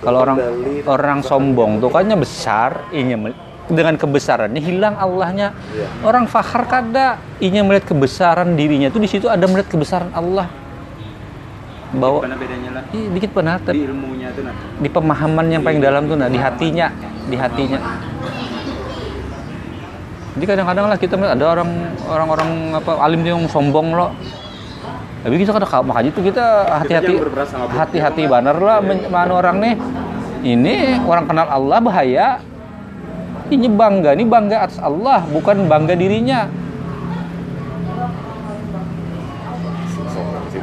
[0.00, 0.38] Kalau orang
[0.88, 3.28] orang sombong tuh kayaknya besar, inya
[3.68, 5.52] dengan kebesarannya hilang Allahnya.
[5.52, 5.88] Iya.
[6.00, 10.48] Orang fakhar kada, inya melihat kebesaran dirinya tuh di situ ada melihat kebesaran Allah.
[11.88, 12.82] Bahwa Mana bedanya lah?
[12.92, 14.52] Ih, dikit benar Di ilmunya tuh nah.
[14.76, 16.92] di pemahaman yang paling dalam tuh nah di hatinya.
[17.28, 17.80] Di hatinya.
[20.36, 21.70] Jadi kadang-kadang lah kita ada orang
[22.06, 24.12] orang-orang apa alim yang sombong loh.
[25.24, 26.44] Tapi kita kadang makanya itu kita
[26.78, 27.14] hati-hati
[27.74, 29.74] hati-hati bener lah mana orang nih.
[30.38, 32.28] Ini orang kenal Allah bahaya.
[33.48, 36.52] Ini bangga ini bangga atas Allah bukan bangga dirinya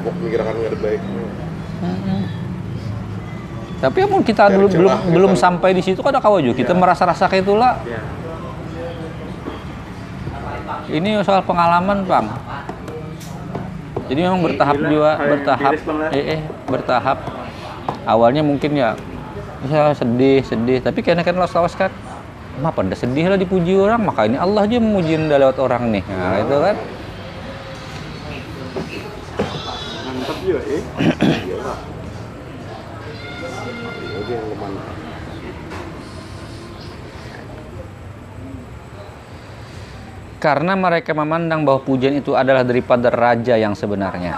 [0.05, 1.01] Sok sibuk mikirkan nggak baik.
[3.75, 5.13] tapi ya kita Cari dulu celah belum gitu.
[5.17, 8.01] belum sampai di situ kada kawa juga kita merasa-rasa kayak itulah Ya.
[10.85, 12.29] Ini soal pengalaman, Bang.
[14.05, 15.73] Jadi memang bertahap gila, juga, bertahap.
[16.13, 17.17] Eh, eh, bertahap.
[18.05, 18.93] Awalnya mungkin ya,
[19.65, 20.85] ya sedih, sedih.
[20.85, 21.89] Tapi kayaknya kan lawas-lawas kan,
[22.61, 26.03] mah pada sedih lah dipuji orang, maka ini Allah aja memuji lewat orang nih.
[26.05, 26.75] Nah, itu kan.
[30.45, 30.81] Juga eh.
[34.25, 34.81] Ke mana.
[40.37, 44.37] Karena mereka memandang bahwa pujian itu adalah daripada raja yang sebenarnya.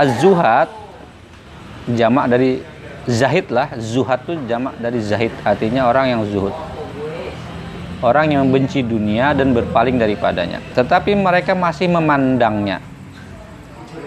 [0.00, 0.72] Az-zuhad
[1.92, 2.64] jamak dari
[3.04, 3.76] zahid lah.
[3.76, 5.36] Zuhad itu jamak dari zahid.
[5.44, 6.56] Artinya orang yang zuhud.
[8.04, 10.60] Orang yang membenci dunia dan berpaling daripadanya.
[10.76, 12.84] Tetapi mereka masih memandangnya.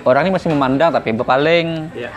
[0.05, 1.89] Orang ini masih memandang tapi berpaling.
[1.97, 2.13] Ya.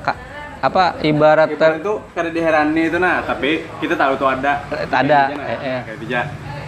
[0.00, 0.18] Ka-
[0.60, 4.64] apa ibarat Ibarat itu kada diherani itu nah, tapi kita tahu tuh ada.
[4.88, 5.80] Ada, eh, eh.
[5.84, 6.20] Kayak bija.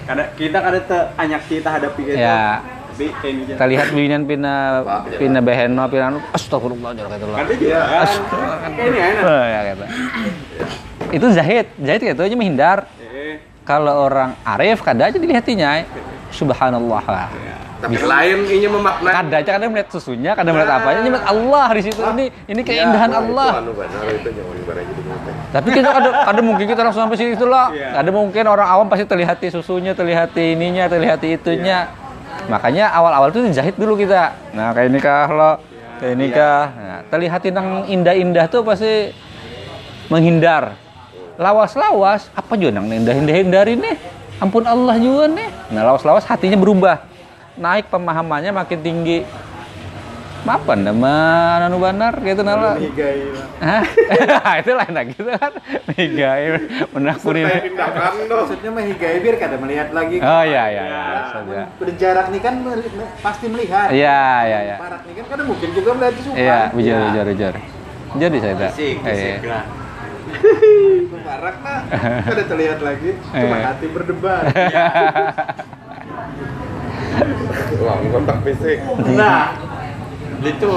[0.02, 2.16] Kada kita kada te anyak kita hadapi gitu.
[2.20, 2.60] Ya.
[2.92, 3.56] Aja.
[3.56, 4.84] terlihat binian pina
[5.16, 7.08] pina beheno pina astagfirullah kan.
[7.08, 9.24] Kayak ini enak.
[9.24, 9.86] Ya kata.
[11.12, 12.78] Itu zahid, zahid gitu aja menghindar.
[13.62, 15.86] Kalau orang arif kada aja dilihatinya.
[16.32, 17.28] Subhanallah lah.
[17.82, 21.82] Tapi lain ini memaknai Kada aja kadang melihat susunya, kadang melihat apanya, melihat Allah di
[21.82, 21.98] situ.
[21.98, 23.50] Ini ini keindahan Nah, Allah.
[23.50, 24.30] Itu anu benar itu.
[25.50, 27.74] Tapi kita kadang, kadang mungkin kita langsung sampai situ lah.
[27.74, 27.98] Iya.
[27.98, 31.90] Kadang mungkin orang awam pasti terlihati susunya, terlihati ininya, terlihati itunya.
[32.46, 34.30] Makanya awal-awal itu dijahit dulu kita.
[34.54, 35.52] Nah kayak ini kah lo,
[35.98, 36.64] kayak ini kah.
[36.70, 39.10] Nah, terlihat yang indah-indah tuh pasti
[40.06, 40.78] menghindar.
[41.40, 43.96] Lawas-lawas, apa juga nang indah-indah hindari nih?
[44.42, 45.48] Ampun Allah juga nih.
[45.72, 47.06] Nah lawas-lawas hatinya berubah.
[47.56, 49.22] Naik pemahamannya makin tinggi.
[50.42, 51.14] Apa nama
[51.62, 52.74] anu banar gitu nala.
[53.62, 53.82] Hah?
[54.60, 55.52] itu lain lagi tuh kan.
[55.94, 56.58] Migai
[56.90, 57.46] menakuni.
[57.46, 60.18] Maksudnya mah higai biar kada melihat lagi.
[60.18, 61.04] Oh iya iya iya.
[61.30, 61.62] saja.
[61.78, 62.54] Berjarak nih kan
[63.22, 63.94] pasti melihat.
[63.94, 64.76] Iya iya iya.
[64.82, 67.54] Parak nih kan kada mungkin juga melihat itu Iya, bujur bujur bujur.
[68.12, 68.70] Jadi saya tak.
[68.74, 69.64] Bisik, Eh, bisik lah.
[71.22, 71.80] Parak nah
[72.22, 73.10] kada terlihat lagi.
[73.26, 73.62] Cuma Eh.
[73.62, 74.42] hati berdebar.
[77.78, 78.78] Wah, kontak fisik.
[79.12, 79.56] Nah,
[80.40, 80.70] itu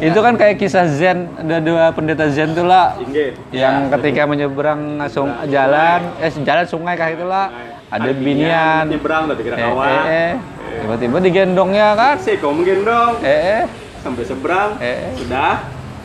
[0.00, 3.38] Itu kan kayak kisah Zen, ada dua pendeta Zen tuh lah inggit.
[3.50, 7.46] yang ketika menyeberang sung, jalan, eh jalan sungai kah itulah
[7.88, 8.84] ada binian.
[8.86, 9.88] Nyebrang tapi kira Eh, kawan.
[9.88, 10.32] eh, eh.
[10.76, 12.14] Tiba-tiba digendongnya kan.
[12.18, 13.62] Asik kau menggendong Eh, eh.
[14.02, 14.70] sampai seberang.
[14.78, 15.14] Eh.
[15.14, 15.62] Sudah.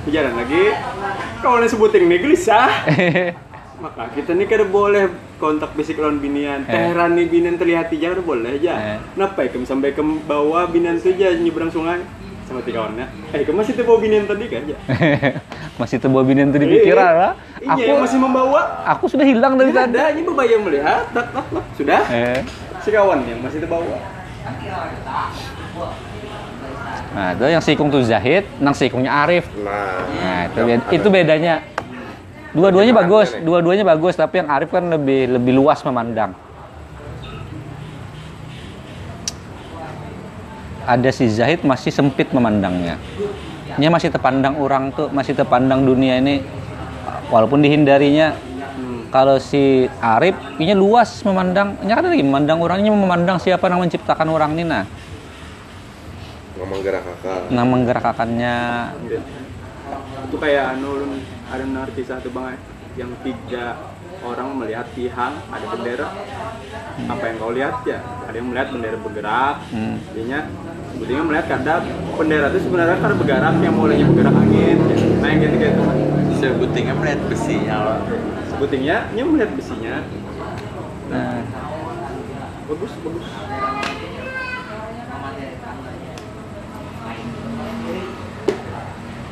[0.10, 0.64] Berjalan lagi.
[1.40, 2.66] Udah sebutin nih gelisah.
[2.90, 3.30] eh.
[3.86, 5.06] Maka kita nih kada boleh
[5.38, 6.66] kontak fisik lawan binian.
[6.66, 6.74] Eh.
[6.74, 8.74] Teheran nih binian terlihat aja kada boleh aja.
[8.76, 8.98] Eh.
[9.14, 9.50] Kenapa ya?
[9.64, 12.02] Sampai ke bawah binian tuh aja nyebrang sungai
[12.44, 13.06] sama tiga kawannya.
[13.30, 14.78] Eh, kamu masih tuh bawa binian tadi kan ya?
[15.78, 17.34] Masih tebal binian tuh di pikiran lah.
[17.62, 18.62] Iya, Aku yang masih membawa.
[18.90, 19.94] aku sudah hilang dari tadi.
[19.94, 21.06] ada, ini bebayang melihat.
[21.14, 21.64] Tak, tak, tak.
[21.78, 22.02] Sudah.
[22.10, 22.42] Eh.
[22.82, 24.02] Si kawan yang masih terbawa.
[27.10, 29.50] Nah, itu yang sikung tuh Zahid, nang sikungnya Arif.
[29.58, 31.56] Nah, Nah, itu, beda- itu bedanya.
[32.50, 36.34] Dua-duanya bagus, dua-duanya bagus, tapi yang Arif kan lebih lebih luas memandang.
[40.90, 42.98] Ada si Zahid masih sempit memandangnya.
[43.78, 46.42] Dia masih terpandang orang tuh, masih terpandang dunia ini
[47.30, 48.34] walaupun dihindarinya.
[49.10, 54.30] Kalau si Arif ini luas memandang, ini kan lagi memandang orangnya memandang siapa yang menciptakan
[54.30, 54.86] orang ini nah,
[56.60, 57.42] ngomong gerak kakak.
[57.50, 58.58] yang menggerakkannya.
[60.30, 61.08] Itu kayak anu
[61.50, 62.60] ada nar kisah tuh bang
[63.00, 63.80] yang tiga
[64.20, 66.08] orang melihat tiang ada bendera.
[67.08, 68.04] Apa yang kau lihat ya?
[68.28, 69.56] Ada yang melihat bendera bergerak.
[69.72, 69.96] Hmm.
[70.12, 70.42] Jadinya
[71.00, 71.88] Budinya melihat kadang
[72.20, 74.78] bendera itu sebenarnya kan bergerak yang mulainya bergerak angin.
[75.24, 75.82] Nah yang gitu gitu.
[76.44, 78.00] Sebutingnya melihat besinya loh.
[78.52, 80.04] Sebutingnya, dia melihat besinya.
[81.08, 81.40] Nah,
[82.70, 83.28] Bagus, bagus.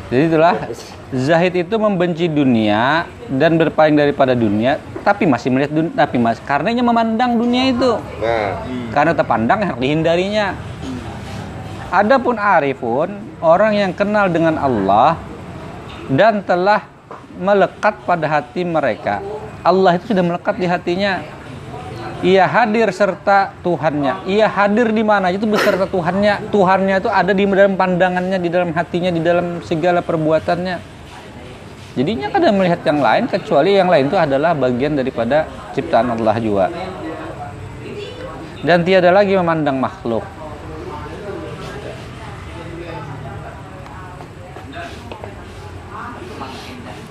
[0.08, 0.56] Jadi itulah
[1.12, 6.84] Zahid itu membenci dunia dan berpaling daripada dunia, tapi masih melihat dunia, tapi mas karenanya
[6.84, 10.48] memandang dunia itu Nah, karena terpandang yang dihindarinya.
[11.88, 15.15] Adapun arifun orang yang kenal dengan Allah
[16.12, 16.84] dan telah
[17.39, 19.24] melekat pada hati mereka.
[19.63, 21.24] Allah itu sudah melekat di hatinya.
[22.26, 24.26] Ia hadir serta Tuhannya.
[24.26, 26.50] Ia hadir di mana itu beserta Tuhannya.
[26.50, 30.98] Tuhannya itu ada di dalam pandangannya, di dalam hatinya, di dalam segala perbuatannya.
[31.94, 35.46] Jadinya kada melihat yang lain kecuali yang lain itu adalah bagian daripada
[35.78, 36.66] ciptaan Allah juga.
[38.66, 40.26] Dan tiada lagi memandang makhluk.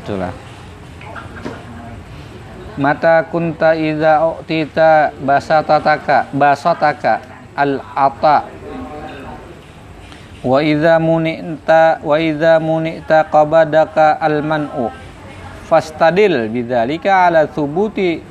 [0.02, 0.45] Itulah.
[2.76, 7.24] Mata kunta idza u'tita basatataka basataka
[7.56, 8.44] al-ata.
[10.44, 14.92] Wa idza munita wa idza munita qabadaka al-man'u.
[15.66, 18.22] Fastadil bidzalika ala thubuti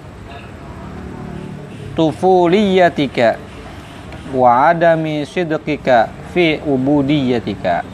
[1.95, 3.35] tufuliyatika
[4.35, 7.87] wa adami sidqika fi ubudiyatika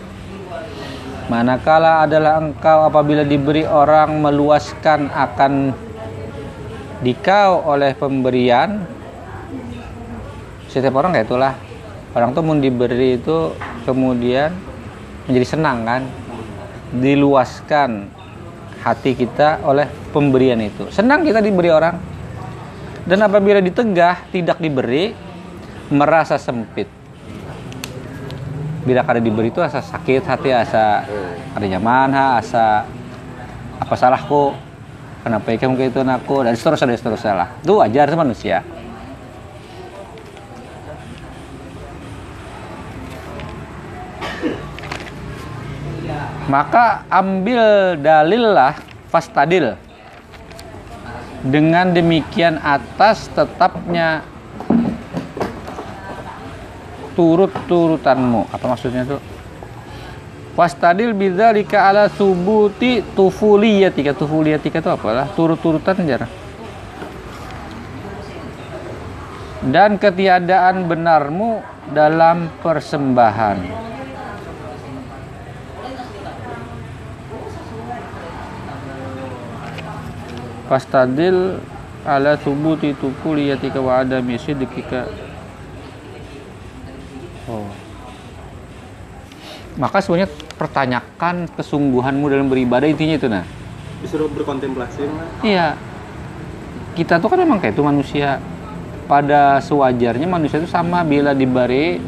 [1.29, 5.71] manakala adalah engkau apabila diberi orang meluaskan akan
[7.01, 8.85] dikau oleh pemberian
[10.71, 11.53] setiap orang kayak itulah.
[12.15, 14.55] Orang tuh mau diberi itu kemudian
[15.27, 16.01] menjadi senang kan?
[16.95, 18.07] Diluaskan
[18.79, 20.87] hati kita oleh pemberian itu.
[20.91, 21.95] Senang kita diberi orang.
[23.03, 25.11] Dan apabila ditegah tidak diberi
[25.91, 26.87] merasa sempit.
[28.87, 31.03] Bila kada diberi itu asa sakit hati asa
[31.51, 32.87] kada nyaman asa
[33.77, 34.55] apa salahku
[35.21, 37.49] kenapa kamu kayak itu aku dan seterusnya dan seterusnya lah.
[37.61, 38.57] Itu wajar sih manusia.
[46.51, 48.75] Maka ambil dalil lah
[49.07, 49.79] fastadil.
[51.41, 54.21] Dengan demikian atas tetapnya
[57.15, 58.51] turut-turutanmu.
[58.51, 59.30] Apa maksudnya tuh
[60.51, 64.11] Wastadil bidzalika ala subuti tufuliyatika.
[64.11, 65.31] Tufuliyatika itu apalah?
[65.33, 66.31] Turut-turutan jarang
[69.61, 71.61] dan ketiadaan benarmu
[71.93, 73.61] dalam persembahan.
[80.65, 81.61] Fastadil
[82.01, 85.05] ala subuti tufuliyatika wa adami sidqika
[87.49, 87.67] Oh.
[89.79, 90.29] Maka sebenarnya
[90.59, 93.45] pertanyakan kesungguhanmu dalam beribadah intinya itu nah.
[94.01, 95.77] disuruh berkontemplasi mah Iya.
[96.97, 98.41] Kita tuh kan memang kayak itu manusia.
[99.07, 101.99] Pada sewajarnya manusia itu sama bila diberi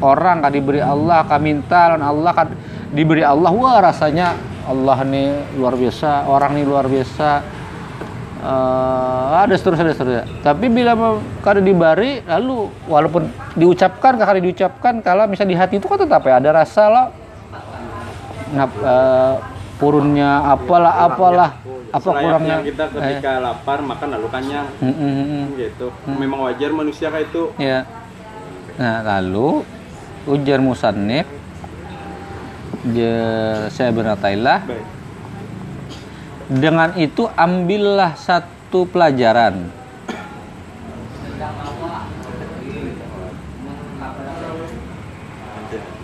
[0.00, 2.48] orang kan diberi Allah kan minta lawan Allah kan
[2.94, 4.32] diberi Allah wah rasanya
[4.64, 7.28] Allah nih luar biasa orang nih luar biasa
[8.38, 10.24] Eh, ada seterusnya ada seterusnya.
[10.46, 10.94] Tapi bila
[11.42, 13.26] kada diberi lalu walaupun
[13.58, 17.06] diucapkan kada diucapkan kalau misalnya di hati itu kan tetap ya ada rasa lah.
[18.54, 19.34] Ngap eh,
[19.82, 21.50] purunnya apalah apalah
[21.88, 22.60] apa kurangnya.
[22.62, 25.44] kita ketika lapar makan lalu kenyang Eh, mm, mm, mm, mm.
[25.58, 25.86] gitu.
[26.06, 27.42] Memang wajar manusia kayak itu.
[27.58, 27.90] Ya.
[28.78, 29.66] Nah, lalu
[30.30, 31.26] ujar musannif
[33.74, 34.97] saya baik
[36.48, 39.68] dengan itu ambillah satu pelajaran.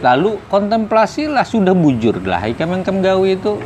[0.05, 2.21] Lalu kontemplasilah sudah bujur.
[2.29, 3.57] Lah ikam yang gawi itu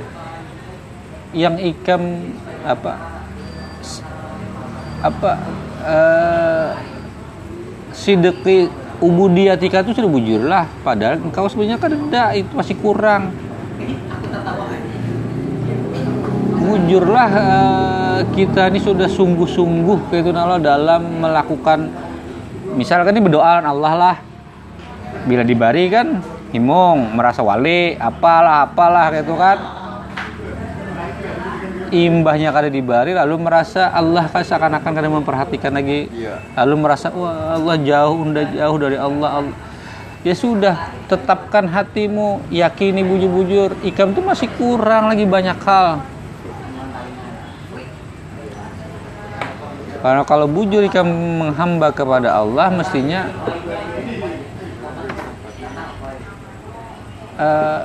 [1.35, 2.95] yang ikam apa
[5.03, 5.31] apa
[5.83, 6.71] eh
[7.91, 8.71] sideki
[9.03, 10.71] ubudiyatika itu sudah bujur lah.
[10.87, 13.35] Padahal engkau sebenarnya kan ada itu masih kurang
[16.68, 21.88] mujurlah eh, kita ini sudah sungguh-sungguh gitu Allah dalam melakukan
[22.76, 24.16] misalkan ini berdoa Allah lah.
[25.24, 26.20] Bila dibari kan
[26.52, 29.59] himung merasa wali apalah apalah gitu kan.
[31.88, 36.12] Imbahnya kada dibari lalu merasa Allah kan seakan-akan kada memperhatikan lagi.
[36.52, 39.57] Lalu merasa wah Allah jauh udah jauh dari Allah, Allah.
[40.20, 43.72] Ya sudah tetapkan hatimu yakini bujur-bujur.
[43.81, 46.04] Ikam tuh masih kurang lagi banyak hal
[50.09, 53.29] karena kalau bujur ikam menghamba kepada Allah mestinya
[57.37, 57.83] eh,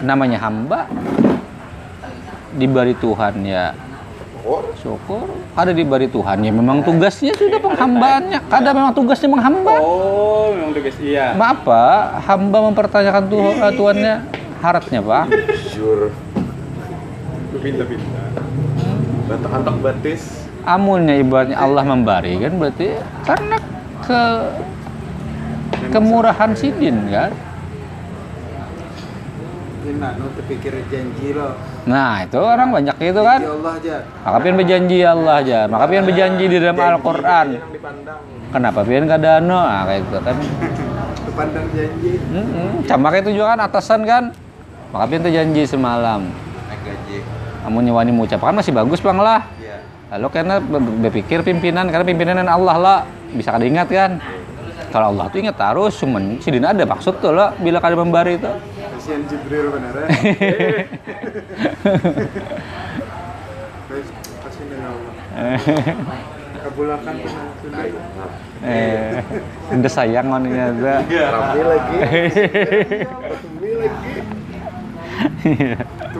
[0.00, 0.88] namanya hamba
[2.56, 3.76] diberi Tuhan ya.
[4.80, 6.40] Syukur ada diberi Tuhan.
[6.40, 8.48] Ya memang tugasnya sudah penghambaannya.
[8.48, 9.84] Kada memang tugasnya menghamba.
[9.84, 11.36] Oh memang tugas iya.
[11.36, 14.14] Ma apa hamba mempertanyakan Tuhan eh, Tuhannya
[14.64, 15.24] harapnya pak?
[15.68, 16.16] Jujur.
[17.60, 18.24] pinta-pinta
[19.28, 20.47] Batak antak batis.
[20.68, 22.88] Amunnya ibaratnya Allah memberi kan berarti
[23.24, 23.56] karena
[24.04, 24.22] ke
[25.88, 27.32] kemurahan sidin kan?
[31.88, 33.40] Nah itu orang banyak itu kan?
[33.40, 33.96] Ya Allah aja.
[34.20, 35.58] maka pian berjanji Allah aja.
[35.64, 37.46] Maka pian berjanji di dalam Al-Quran.
[38.48, 40.36] kenapa pian kada no nah, kayak gitu kan.
[41.24, 42.12] Kepandang janji.
[42.84, 44.24] Sama kayak itu juga kan atasan kan?
[44.92, 46.28] Maka pian tuh janji semalam.
[46.68, 47.18] Naik gaji.
[47.58, 49.44] namun nyewani mengucapkan masih bagus bang lah.
[50.08, 52.98] Lalu karena be- berpikir pimpinan karena pimpinan Allah lah
[53.30, 54.16] bisa kada ingat kan
[54.88, 58.48] kalau Allah tuh ingat terus cuman sidin ada maksud tuh lah bila kada membari itu
[58.98, 60.04] Kasihan Jibril beneran.
[63.88, 64.08] Guys,
[64.44, 65.12] kasihan dengan Allah.
[66.58, 67.88] Kabulakan tenang sudah.
[68.58, 69.22] eh
[69.70, 71.96] udah sayang mannya ada Ramai lagi.
[73.48, 74.12] Ini lagi.
[76.04, 76.18] Itu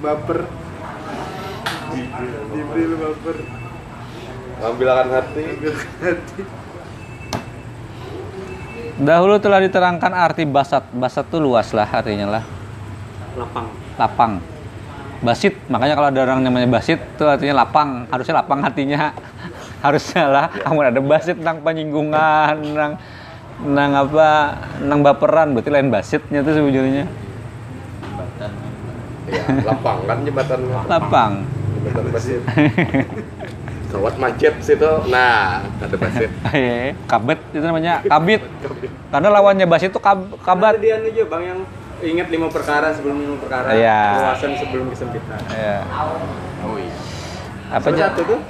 [0.00, 0.38] baper.
[2.54, 3.36] Jibril baper.
[4.64, 5.44] Hati.
[6.00, 6.42] Hati.
[8.94, 10.86] dahulu telah diterangkan arti basat.
[10.94, 12.44] Basat tuh luas lah artinya lah.
[13.34, 13.66] Lapang.
[13.98, 14.32] Lapang.
[15.24, 15.54] Basit.
[15.68, 18.06] Makanya kalau ada orang namanya basit itu artinya lapang.
[18.08, 19.10] Harusnya lapang hatinya.
[19.84, 20.46] Harusnya lah.
[20.48, 22.92] Kamu ada basit tentang penyinggungan tentang
[23.60, 24.28] tentang apa
[24.78, 25.48] tentang baperan.
[25.52, 27.04] Berarti lain basitnya tuh sebenarnya.
[29.24, 30.60] Ya, lapang kan jembatan.
[30.86, 31.32] Lapang
[31.84, 32.40] jembatan pasir.
[33.94, 34.92] Kawat macet situ.
[35.06, 36.30] Nah, ada basit.
[36.50, 38.42] Eh, kabet itu namanya kabit
[39.14, 41.60] karena lawannya basit itu kab, kabat Kabar dia aja bang yang
[42.02, 43.70] ingat lima perkara sebelum lima perkara.
[43.70, 44.02] Iya.
[44.18, 45.38] Luasan sebelum kesempitan.
[45.52, 45.86] ya
[46.64, 46.96] Oh iya.
[47.70, 48.40] apa aja satu tuh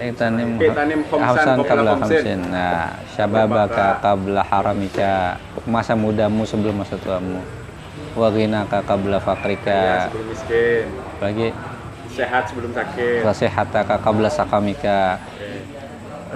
[0.00, 2.00] qabla qabla khamsin.
[2.00, 2.40] khamsin.
[2.48, 5.36] Nah, syababaka qabla haramika.
[5.68, 7.44] Masa mudamu sebelum masa tuamu.
[8.16, 9.80] Wa ghinaka qabla ya, fakrika.
[10.08, 10.84] sebelum miskin.
[11.20, 11.48] Lagi
[12.20, 13.24] Sehat sebelum sakit.
[13.24, 15.16] wa sehataka qabla sakamika.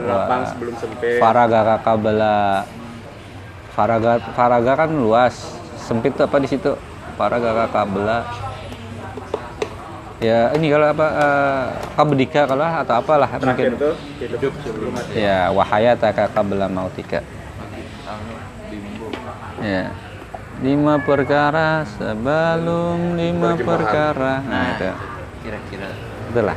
[0.00, 1.20] Lapang sebelum sempit.
[1.20, 2.64] Faragaka qabla
[3.76, 5.36] faraga faraga kan luas.
[5.76, 6.72] Sempit tuh apa di situ?
[7.20, 8.24] Faragaka qabla
[10.24, 11.64] Ya, ini kalau apa eh,
[12.00, 13.84] kabdika kalau atau apalah Terakhir mungkin.
[13.84, 15.20] tuh hidup sebelum mati.
[15.20, 17.20] Ya, wahayataka qabla mautika.
[19.60, 19.92] Ya.
[20.64, 24.40] Lima perkara sebelum lima perkara.
[24.40, 24.90] Nah, Nah, itu.
[25.44, 25.92] Kira-kira.
[26.32, 26.56] Itulah.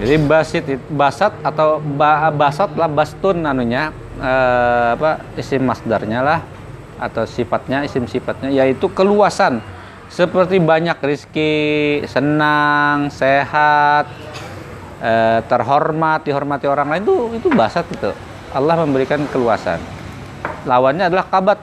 [0.00, 6.40] Jadi basit it- basat atau ba, basat lah bastun anunya eh, apa isim masdarnya lah
[7.00, 9.60] atau sifatnya isim sifatnya yaitu keluasan.
[10.12, 11.52] Seperti banyak rizki
[12.08, 14.08] senang sehat
[15.00, 18.12] eh, terhormat dihormati orang lain itu itu basat itu.
[18.52, 19.80] Allah memberikan keluasan.
[20.64, 21.58] Lawannya adalah kabat.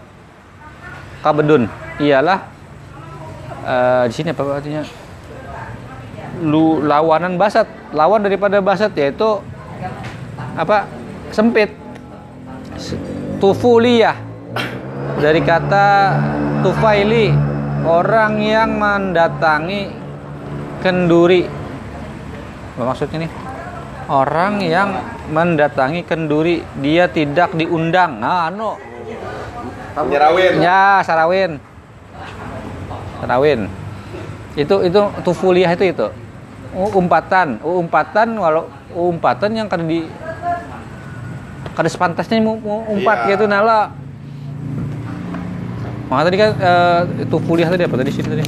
[1.25, 1.65] Kabedun.
[1.97, 2.56] Ialah
[3.67, 4.83] eh, di sini apa artinya?
[6.43, 7.65] Lu lawanan basat.
[7.95, 9.41] Lawan daripada basat yaitu
[10.57, 10.85] apa?
[11.31, 11.71] Sempit.
[13.41, 14.17] Tufuliyah.
[15.17, 15.87] Dari kata
[16.61, 17.33] tufaili
[17.85, 19.89] orang yang mendatangi
[20.81, 21.49] kenduri.
[22.77, 23.31] Apa maksudnya nih
[24.07, 24.89] orang yang
[25.31, 28.21] mendatangi kenduri dia tidak diundang.
[28.21, 28.77] Nah anu.
[29.97, 30.61] Nyerawin.
[30.61, 31.57] Ya, sarawin.
[33.21, 33.69] Sarawin.
[34.57, 36.07] Itu itu tufuliah itu itu.
[36.73, 40.05] Umpatan, umpatan walau umpatan yang kada di
[41.77, 43.37] kada sepantasnya mau, mau umpat Iya.
[43.37, 43.93] gitu nala.
[46.09, 48.43] Maka tadi kan eh, tufuliah tadi apa tadi sini tadi?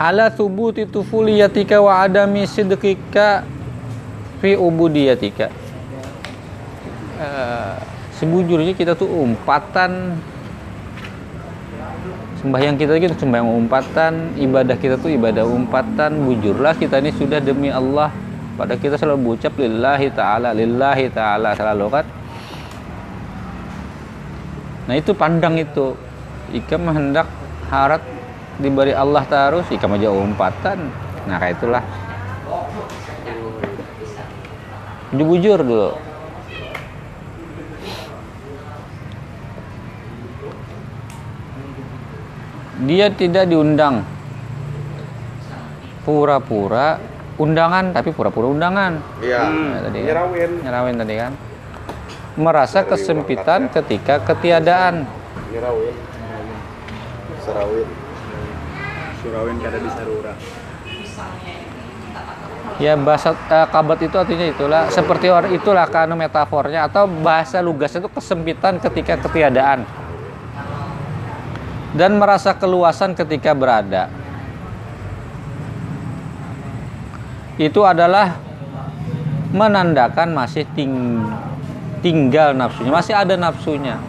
[0.00, 3.44] Ala thubuti tufuliyatika wa adami sidqika
[4.40, 5.46] fi ubudiyatika.
[7.22, 7.74] Eh,
[8.18, 10.18] sebujurnya kita tuh umpatan
[12.42, 16.26] sembahyang kita gitu sembahyang umpatan ibadah kita tuh ibadah umpatan.
[16.26, 18.10] Bujurlah kita ini sudah demi Allah.
[18.58, 21.54] Pada kita selalu ucap lillahi ta'ala lillahi ta'ala.
[21.54, 22.04] Selalu kan?
[24.90, 25.94] Nah itu pandang itu.
[26.52, 27.30] Ika mah hendak
[27.70, 28.02] harat
[28.60, 30.90] diberi Allah terus ika aja umpatan.
[31.30, 31.84] Nah kayak itulah.
[35.14, 36.11] Bujur dulu
[42.82, 44.02] dia tidak diundang
[46.02, 46.98] pura-pura
[47.38, 49.40] undangan tapi pura-pura undangan Iya.
[49.48, 50.06] Nah, tadi kan.
[50.10, 50.50] Nyerawin.
[50.66, 51.32] nyerawin tadi kan
[52.32, 55.04] merasa kesempitan ketika ketiadaan
[55.52, 55.94] Nyerawin.
[57.44, 57.88] Serawin.
[59.20, 60.34] Surawin kada di sarura.
[62.80, 68.02] ya bahasa eh, kabat itu artinya itulah seperti orang itulah kan metafornya atau bahasa lugasnya
[68.02, 69.84] itu kesempitan ketika ketiadaan
[71.92, 74.08] dan merasa keluasan ketika berada
[77.60, 78.40] itu adalah
[79.52, 81.28] menandakan masih ting-
[82.00, 84.00] tinggal nafsunya masih ada nafsunya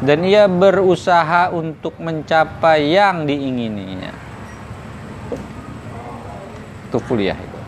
[0.00, 4.24] dan ia berusaha untuk mencapai yang diingininya
[6.94, 7.58] itu kuliah itu.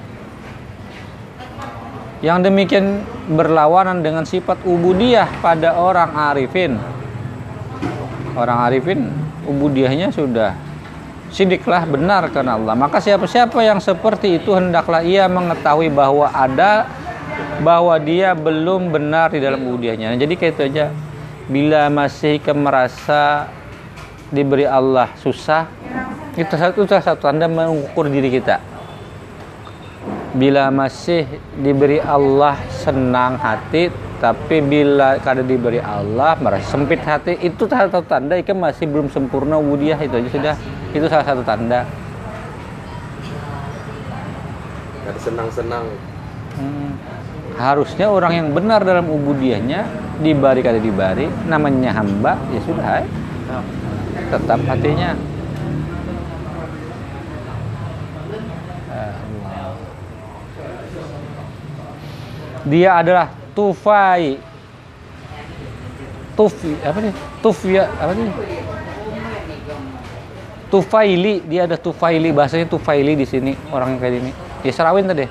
[2.23, 2.87] Yang demikian
[3.35, 6.79] berlawanan dengan sifat ubudiyah pada orang arifin.
[8.37, 9.09] Orang arifin
[9.49, 10.53] ubudiyahnya sudah
[11.33, 12.77] sidiklah benar karena Allah.
[12.77, 16.85] Maka siapa-siapa yang seperti itu hendaklah ia mengetahui bahwa ada
[17.65, 20.13] bahwa dia belum benar di dalam ubudiyahnya.
[20.13, 20.87] Nah, jadi kayak itu aja.
[21.47, 23.47] Bila masih ke merasa
[24.35, 25.71] diberi Allah susah,
[26.35, 28.76] itu satu salah satu tanda mengukur diri kita
[30.37, 31.25] bila masih
[31.57, 33.89] diberi Allah senang hati
[34.21, 39.09] tapi bila kada diberi Allah merasa sempit hati itu salah satu tanda ikan masih belum
[39.09, 40.55] sempurna wudiah itu aja sudah
[40.93, 41.85] itu salah satu tanda
[45.07, 45.87] Kada senang-senang.
[46.59, 46.99] Hmm.
[47.61, 49.87] harusnya orang yang benar dalam ubudiyahnya
[50.25, 53.07] dibari kada dibari namanya hamba ya sudah eh.
[54.33, 55.13] tetap hatinya
[62.67, 64.43] dia adalah tufai
[66.37, 68.31] tufi apa nih tufya apa nih
[70.67, 74.33] Tufaili, dia ada Tufaili, bahasanya Tufaili di sini orang yang kayak ini.
[74.67, 75.31] Ya Sarawin tadi.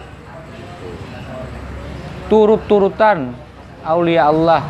[2.32, 3.36] Turut-turutan
[3.84, 4.64] aulia Allah.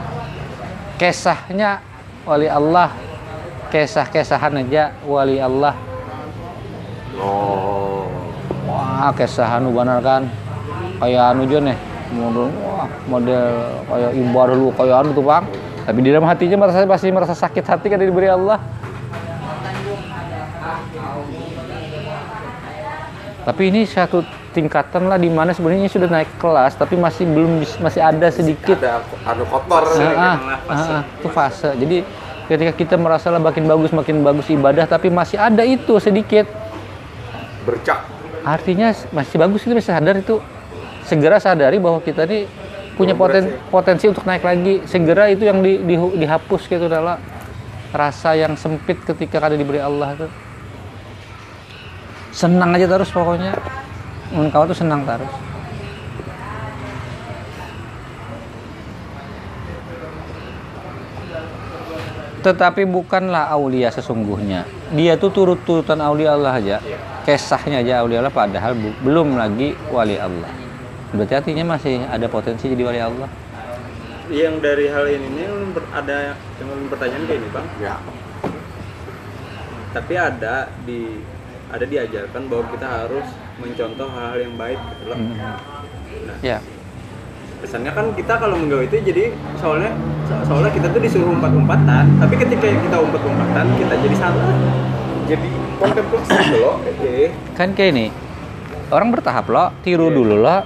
[0.97, 1.85] Kesahnya
[2.25, 2.89] wali Allah.
[3.69, 5.77] Kesah-kesahan aja wali Allah.
[7.21, 8.09] Oh.
[8.65, 10.25] Wah, kesahan nu bener kan.
[10.97, 11.77] Kayak anu nih.
[12.13, 13.45] Model, wah, model
[13.89, 15.45] kayak ibadah lu kayak anu tuh, Bang.
[15.85, 18.61] Tapi di dalam hatinya merasa pasti merasa sakit hati kan diberi Allah.
[23.45, 24.25] Tapi ini satu
[24.57, 29.03] tingkatan lah di mana sebenarnya sudah naik kelas tapi masih belum masih ada sedikit Ada
[29.27, 29.83] anu kotor.
[29.85, 30.15] Ah, Fase.
[30.15, 30.35] ah,
[30.65, 31.69] ah, ah, itu fase.
[31.77, 31.97] Jadi
[32.49, 36.45] ketika kita merasa lah makin bagus makin bagus ibadah tapi masih ada itu sedikit
[37.65, 38.05] Bercak.
[38.45, 40.37] artinya masih bagus kita bisa sadar itu
[41.05, 42.49] segera sadari bahwa kita ini
[42.97, 44.81] punya poten, potensi untuk naik lagi.
[44.89, 47.21] Segera itu yang di, di- dihapus gitu adalah
[47.93, 50.27] rasa yang sempit ketika ada diberi Allah itu.
[52.35, 53.55] Senang aja terus pokoknya.
[54.35, 55.31] Engkau tuh senang terus.
[62.43, 64.69] Tetapi bukanlah aulia sesungguhnya.
[64.93, 66.77] Dia tuh turut-turutan aulia Allah aja.
[67.25, 70.64] Kesahnya aja aulia Allah padahal belum lagi wali Allah
[71.11, 73.29] berarti artinya masih ada potensi jadi wali Allah
[74.25, 75.47] yang dari hal ini nih
[75.93, 77.95] ada yang ulun pertanyaan kayak ini bang Ya.
[79.93, 81.21] tapi ada di
[81.65, 83.27] ada diajarkan bahwa kita harus
[83.57, 85.17] mencontoh hal-hal yang baik gitu loh.
[85.17, 86.57] Nah, ya
[87.55, 89.91] kesannya kan kita kalau menggawe itu jadi soalnya
[90.23, 94.51] so- soalnya kita tuh disuruh umpat-umpatan, tapi ketika kita umpat-umpatan kita jadi salah.
[95.25, 96.75] Jadi kontemplasi loh.
[97.01, 97.29] Eh.
[97.53, 98.05] kan kayak ini
[98.89, 100.61] orang bertahap loh tiru dulu loh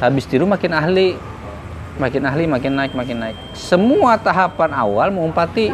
[0.00, 1.14] habis tiru makin ahli.
[2.00, 3.36] Makin ahli makin naik makin naik.
[3.52, 5.68] Semua tahapan awal mengumpati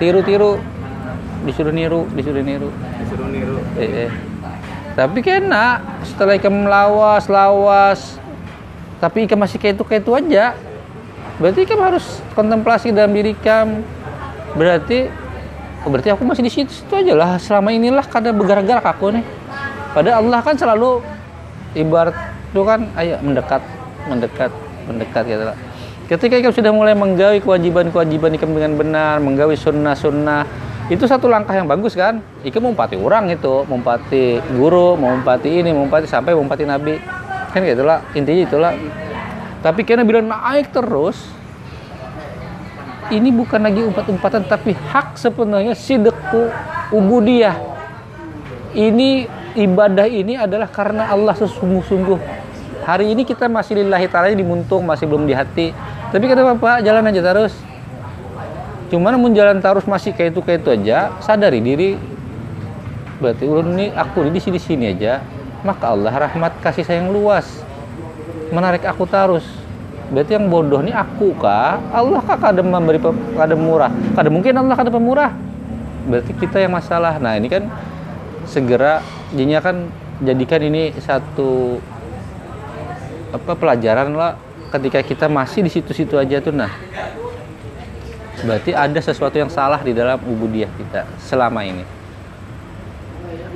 [0.00, 0.56] tiru-tiru.
[1.44, 2.72] Disuruh niru disuruh niru.
[2.72, 3.60] Disuruh niru.
[3.76, 4.10] eh, eh.
[4.96, 5.84] tapi kena.
[6.08, 8.16] Setelah ikan lawas lawas.
[8.96, 10.56] Tapi ikan masih kayak itu kayak itu aja.
[11.36, 13.84] Berarti ikan harus kontemplasi dalam diri ikan.
[14.56, 15.12] Berarti
[15.84, 17.36] oh, berarti aku masih di situ situ aja lah.
[17.36, 19.24] Selama inilah kada bergerak-gerak aku nih.
[19.92, 21.04] Padahal Allah kan selalu
[21.76, 23.64] ibarat itu kan ayo mendekat
[24.04, 24.52] mendekat
[24.84, 25.56] mendekat gitu lah.
[26.04, 30.44] Ketika ikan sudah mulai menggawi kewajiban-kewajiban ikan dengan benar menggawi sunnah-sunnah
[30.92, 32.20] itu satu langkah yang bagus kan?
[32.44, 37.00] Ikan mumpati orang itu mumpati guru mumpati ini mumpati sampai mumpati nabi.
[37.56, 38.72] Kan gitu lah intinya itulah
[39.64, 41.32] tapi karena bila naik terus
[43.08, 46.52] ini bukan lagi umpat-umpatan tapi hak sepenuhnya sidqu
[46.92, 47.56] ubudiyah.
[48.72, 52.41] Ini ibadah ini adalah karena Allah sesungguh-sungguh
[52.82, 55.70] hari ini kita masih lillahi ta'ala di muntung masih belum di hati.
[56.10, 57.54] Tapi kata bapak jalan aja terus.
[58.92, 61.96] Cuman mun jalan terus masih kayak itu kayak itu aja sadari diri.
[63.22, 65.22] Berarti ulun ini aku di sini sini aja
[65.62, 67.46] maka Allah rahmat kasih sayang luas.
[68.52, 69.46] Menarik aku terus.
[70.12, 73.00] Berarti yang bodoh ini aku kah Allah kah kadang memberi
[73.32, 73.88] kadang murah.
[74.12, 75.32] Kadang mungkin Allah kadang pemurah.
[76.04, 77.16] Berarti kita yang masalah.
[77.16, 77.64] Nah ini kan
[78.44, 79.00] segera
[79.32, 79.88] jadinya kan
[80.20, 81.80] jadikan ini satu
[83.32, 84.36] apa pelajaran lah
[84.70, 86.72] ketika kita masih di situ-situ aja tuh nah.
[88.42, 91.84] Berarti ada sesuatu yang salah di dalam ubudiyah kita selama ini.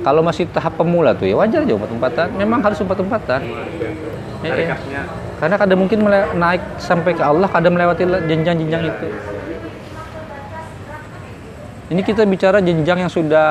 [0.01, 4.53] Kalau masih tahap pemula tuh ya wajar aja umpat-umpatan memang harus umpat-umpatan Eh, eh.
[4.53, 5.01] Tarikatnya.
[5.41, 5.99] Karena kadang mungkin
[6.37, 9.07] naik sampai ke Allah kadang melewati le- jenjang-jenjang itu.
[11.87, 13.49] Ini kita bicara jenjang yang sudah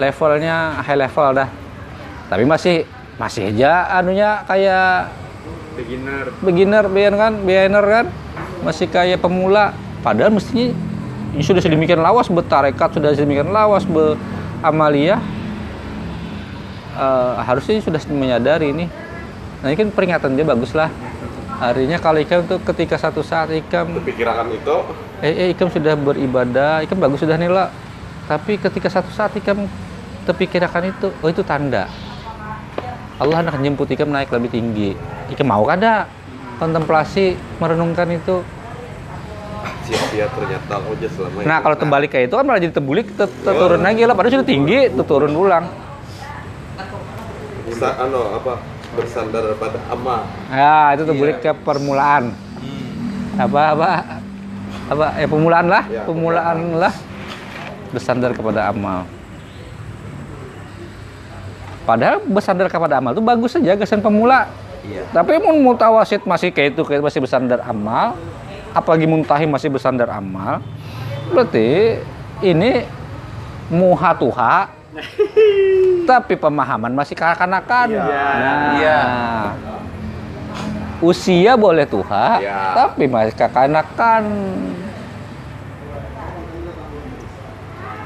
[0.00, 1.48] levelnya high level dah.
[2.26, 2.82] Tapi masih
[3.16, 5.12] masih aja anunya kayak
[5.76, 6.24] beginner.
[6.44, 7.32] beginner beginner kan?
[7.42, 8.06] Beginner kan?
[8.64, 9.72] Masih kayak pemula.
[10.04, 10.72] Padahal mestinya
[11.32, 15.20] ini sudah sedemikian lawas bertarekat sudah sedemikian lawas beramaliyah
[16.96, 18.88] Eh, harusnya sudah menyadari ini.
[19.60, 20.88] Nah ini kan peringatan dia bagus lah.
[21.60, 24.76] Artinya kalau ikam tuh ketika satu saat ikam Pikiran itu.
[25.20, 26.80] Eh, eh ikam sudah beribadah.
[26.80, 27.68] Ikam bagus sudah nila
[28.26, 29.70] tapi ketika satu saat ikam
[30.26, 31.86] terpikirkan itu oh itu tanda
[33.16, 34.92] Allah akan jemput ikam naik lebih tinggi.
[35.32, 36.04] Ikam mau kada
[36.60, 38.44] kontemplasi merenungkan itu?
[39.86, 43.30] Siap ya ternyata just selama nah kalau terbalik kayak itu kan malah jadi terbulik ter-
[43.30, 45.64] ter- turun lagi lah padahal sudah tinggi tuh turun ulang.
[47.70, 48.58] Bisa ano apa
[48.98, 52.34] bersandar pada amal ya itu terbulik ke permulaan.
[53.38, 53.88] Apa apa
[54.86, 56.94] apa ya permulaan lah Ya, permulaan lah.
[57.94, 59.06] Bersandar kepada amal
[61.86, 64.50] padahal bersandar kepada amal itu bagus saja kesan pemula
[65.10, 68.18] tapi mau mutawasid masih kayak itu kayak masih bersandar amal
[68.70, 70.58] apalagi muntahim masih bersandar amal
[71.30, 72.02] berarti
[72.42, 72.84] ini
[73.70, 74.70] muha tuha
[76.10, 79.00] tapi pemahaman masih kekanak-kanakan nah Iya.
[80.98, 82.60] usia boleh tuha Iya.
[82.74, 84.22] tapi masih kekanakan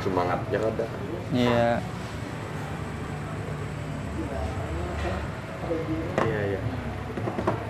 [0.01, 0.87] Semangatnya ada.
[1.29, 1.45] Iya.
[1.45, 1.69] Iya,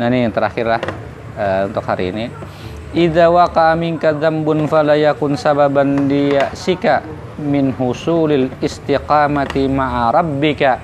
[0.00, 0.80] Nah ini yang terakhir lah
[1.36, 2.32] eh, untuk hari ini.
[2.96, 7.04] Idza waqa minka dzambun fala yakun sababan liyasika
[7.36, 10.80] min husulil istiqamati ma'a rabbika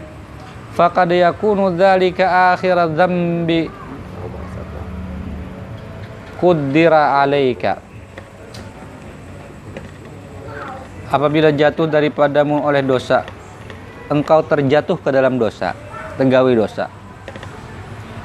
[0.77, 3.67] faqad yakunu dzalika akhir dzambi
[6.37, 7.81] kuddira alaika
[11.09, 13.25] apabila jatuh daripadamu oleh dosa
[14.12, 15.73] engkau terjatuh ke dalam dosa
[16.21, 16.93] tegawi dosa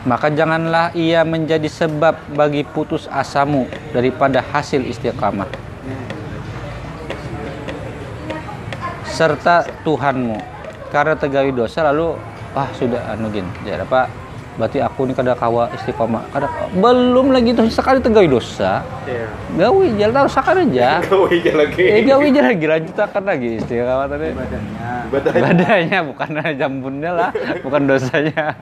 [0.01, 5.45] maka janganlah ia menjadi sebab bagi putus asamu daripada hasil istiqamah.
[9.05, 10.39] Serta Tuhanmu.
[10.89, 12.17] Karena tegawi dosa lalu
[12.57, 13.45] ah sudah anu gin.
[13.63, 14.09] Jadi apa
[14.57, 16.25] berarti aku ini kada kawa istiqamah.
[16.33, 18.81] Kada belum lagi tuh sekali tegawi dosa.
[19.05, 19.29] Iya.
[19.53, 20.97] gawi jalan harus sakar aja.
[21.07, 21.83] Kau aja lagi.
[21.85, 24.33] eh gawi aja lagi lanjutkan lagi istiqamah tadi.
[24.33, 25.31] Badannya Badan.
[25.43, 27.29] badannya bukan jambunnya lah
[27.61, 28.55] bukan dosanya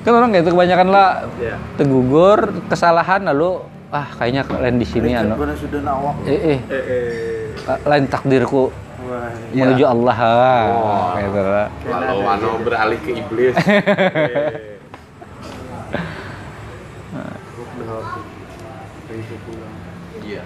[0.00, 1.56] kan orang kayak itu kebanyakan lah Iya.
[1.76, 2.38] tegugur
[2.72, 7.78] kesalahan lalu ah kayaknya lain di sini anu sudah nawak eh eh Eh, eh.
[7.84, 11.08] lain takdirku wah menuju Allah ah, Wah.
[11.18, 11.68] kayak gitu lah.
[11.82, 13.54] Kalau Wano beralih ke iblis.
[20.20, 20.42] Iya.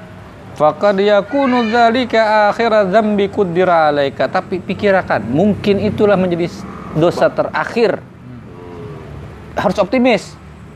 [0.54, 4.30] Faqad yakunu dzalika akhir dzambi qaddara alaika.
[4.30, 6.48] Tapi pikirkan, mungkin itulah menjadi
[6.94, 7.98] dosa terakhir.
[9.54, 10.34] Harus optimis.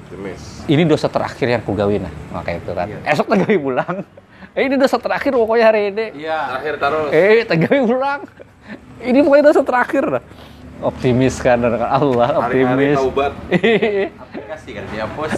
[0.08, 0.40] Jemis.
[0.70, 2.12] Ini dosa terakhir yang kugawi nah.
[2.32, 2.86] Maka itu kan.
[3.04, 3.96] Esok tegawi pulang.
[4.56, 6.06] Eh, ini dosa terakhir pokoknya hari ini.
[6.24, 6.38] Iya.
[6.56, 7.08] Terakhir taruh.
[7.12, 8.20] Eh, tegawi pulang.
[9.04, 10.04] Ini pokoknya dosa terakhir.
[10.08, 10.24] Nah.
[10.78, 12.98] Optimis kan dengan Allah, Hari-hari optimis.
[13.02, 13.32] taubat.
[14.22, 15.30] aplikasi kan dihapus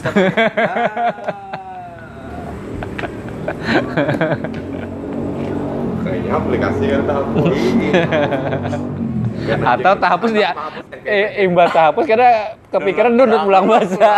[6.05, 7.25] Kayaknya aplikasi kan tahu.
[9.59, 10.55] Atau tahapus dia
[11.03, 14.11] eh, imbal tahapus karena kepikiran duduk pulang bahasa.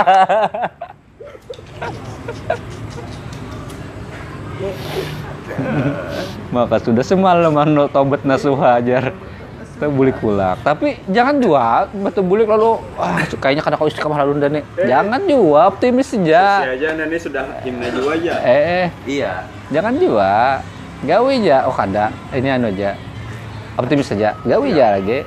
[6.53, 9.16] Maka sudah semalam anu tobat nasuha ajar.
[9.72, 10.55] Kita bulik pulang.
[10.62, 14.64] Tapi jangan jual batu bulik lalu ah kayaknya karena kau istiqamah lalu dan nih.
[14.87, 16.70] Jangan jual optimis saja.
[16.70, 18.35] aja Nani sudah himna jiwa aja.
[18.47, 19.33] Eh, eh iya
[19.74, 20.62] jangan jual.
[21.03, 22.14] Gawe aja oh kada.
[22.30, 22.95] Ini anu aja.
[23.81, 24.37] Optimis saja.
[24.45, 25.25] Gawe aja lagi.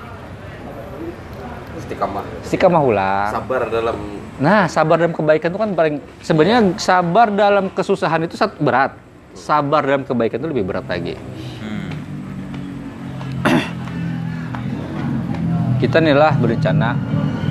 [1.82, 2.24] Istiqamah.
[2.46, 3.30] Istiqamah ulang.
[3.34, 3.98] Sabar dalam
[4.36, 8.92] Nah, sabar dalam kebaikan itu kan paling sebenarnya sabar dalam kesusahan itu satu berat.
[9.32, 11.16] Sabar dalam kebaikan itu lebih berat lagi.
[15.80, 17.00] Kita inilah berencana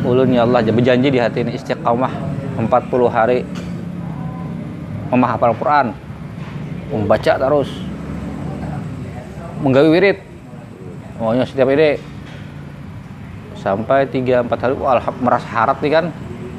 [0.04, 2.12] ulun ya Allah berjanji di hati ini istiqamah
[2.60, 2.68] 40
[3.08, 3.48] hari
[5.08, 5.96] memahafal Quran
[6.92, 7.68] membaca terus
[9.64, 10.18] menggawi wirid
[11.18, 11.98] pokoknya setiap ini
[13.64, 16.06] sampai 3 4 hari wah merasa harat nih kan.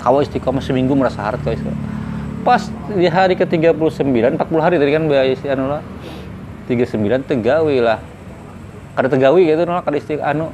[0.02, 1.94] Kawa istiqomah seminggu merasa harat kau istiqomah.
[2.46, 2.62] pas
[2.94, 3.74] di hari ke 39
[4.38, 5.82] 40 hari tadi kan biaya isti anu lah.
[6.70, 7.98] 39 tegawi lah.
[8.94, 10.54] Kada tegawi gitu nolak kada isti anu.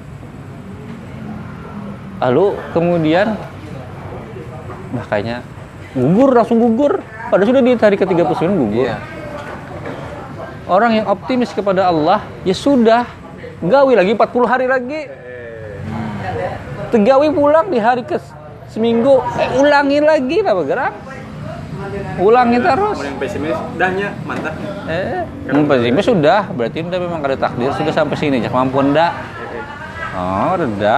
[2.24, 3.36] Lalu kemudian
[4.96, 5.44] makanya
[5.92, 7.04] gugur langsung gugur.
[7.28, 8.88] Padahal sudah di hari ke 39 gugur.
[8.88, 8.98] Iya.
[10.72, 13.04] Orang yang optimis kepada Allah ya sudah
[13.62, 15.02] gawi lagi 40 hari lagi.
[16.92, 18.20] Tegawi pulang di hari ke
[18.68, 19.24] seminggu.
[19.40, 20.94] Eh, ulangi lagi lah bergerak.
[22.20, 22.98] Ulangi terus.
[23.00, 24.54] Yang pesimis, dahnya mantap.
[24.86, 26.52] eh yang pesimis sudah.
[26.52, 28.44] Berarti udah memang ada takdir sudah sampai sini.
[28.44, 29.12] Jak mampu ndak?
[30.12, 30.98] Oh reda.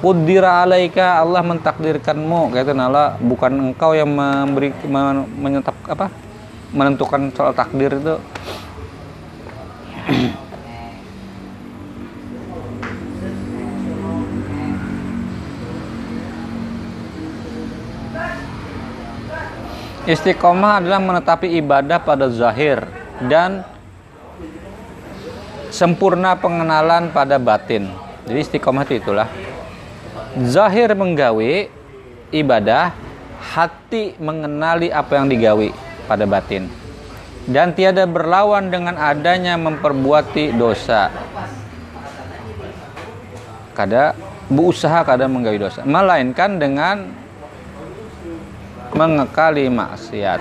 [0.00, 2.52] Kudira alaika Allah mentakdirkanmu.
[2.52, 6.08] Kata Allah bukan engkau yang memberi men- menyetap apa?
[6.72, 8.16] Menentukan soal takdir itu
[20.06, 22.78] Istiqomah adalah menetapi ibadah pada zahir
[23.26, 23.66] dan
[25.74, 27.90] sempurna pengenalan pada batin.
[28.22, 29.26] Jadi istiqomah itu itulah.
[30.46, 31.66] Zahir menggawi
[32.30, 32.94] ibadah,
[33.50, 35.74] hati mengenali apa yang digawi
[36.06, 36.70] pada batin.
[37.50, 41.10] Dan tiada berlawan dengan adanya memperbuati dosa.
[43.74, 44.14] Kada
[44.46, 47.25] berusaha kada menggawi dosa, melainkan dengan
[48.96, 50.40] mengekali maksiat.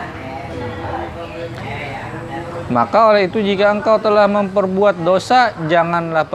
[2.66, 6.26] Maka oleh itu jika engkau telah memperbuat dosa, janganlah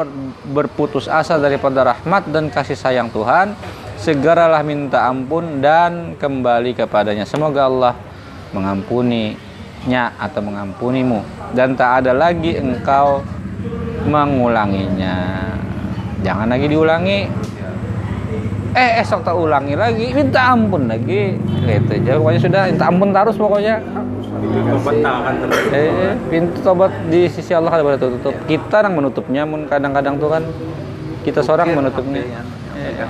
[0.47, 3.59] berputus asa daripada rahmat dan kasih sayang Tuhan.
[3.99, 7.27] Segeralah minta ampun dan kembali kepadanya.
[7.27, 7.95] Semoga Allah
[8.55, 11.21] mengampuninya atau mengampunimu
[11.53, 13.27] dan tak ada lagi engkau
[14.07, 15.51] mengulanginya.
[16.23, 17.21] Jangan lagi diulangi.
[18.71, 21.35] Eh esok tak ulangi lagi, minta ampun lagi.
[21.67, 22.13] Gitu aja.
[22.17, 23.83] Pokoknya sudah minta ampun terus pokoknya.
[24.41, 25.59] Terus.
[25.75, 28.33] Eh, pintu tobat di sisi Allah ada tertutup.
[28.49, 30.43] Kita yang menutupnya, mun kadang-kadang tuh kan
[31.27, 32.25] kita seorang menutupnya.
[32.79, 33.05] Eh,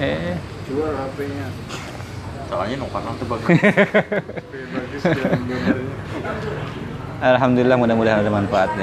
[0.00, 0.38] eh,
[0.70, 1.52] Jual HP-nya.
[2.48, 3.48] Soalnya numpang tuh bagus.
[7.22, 8.80] Alhamdulillah mudah-mudahan ada manfaatnya.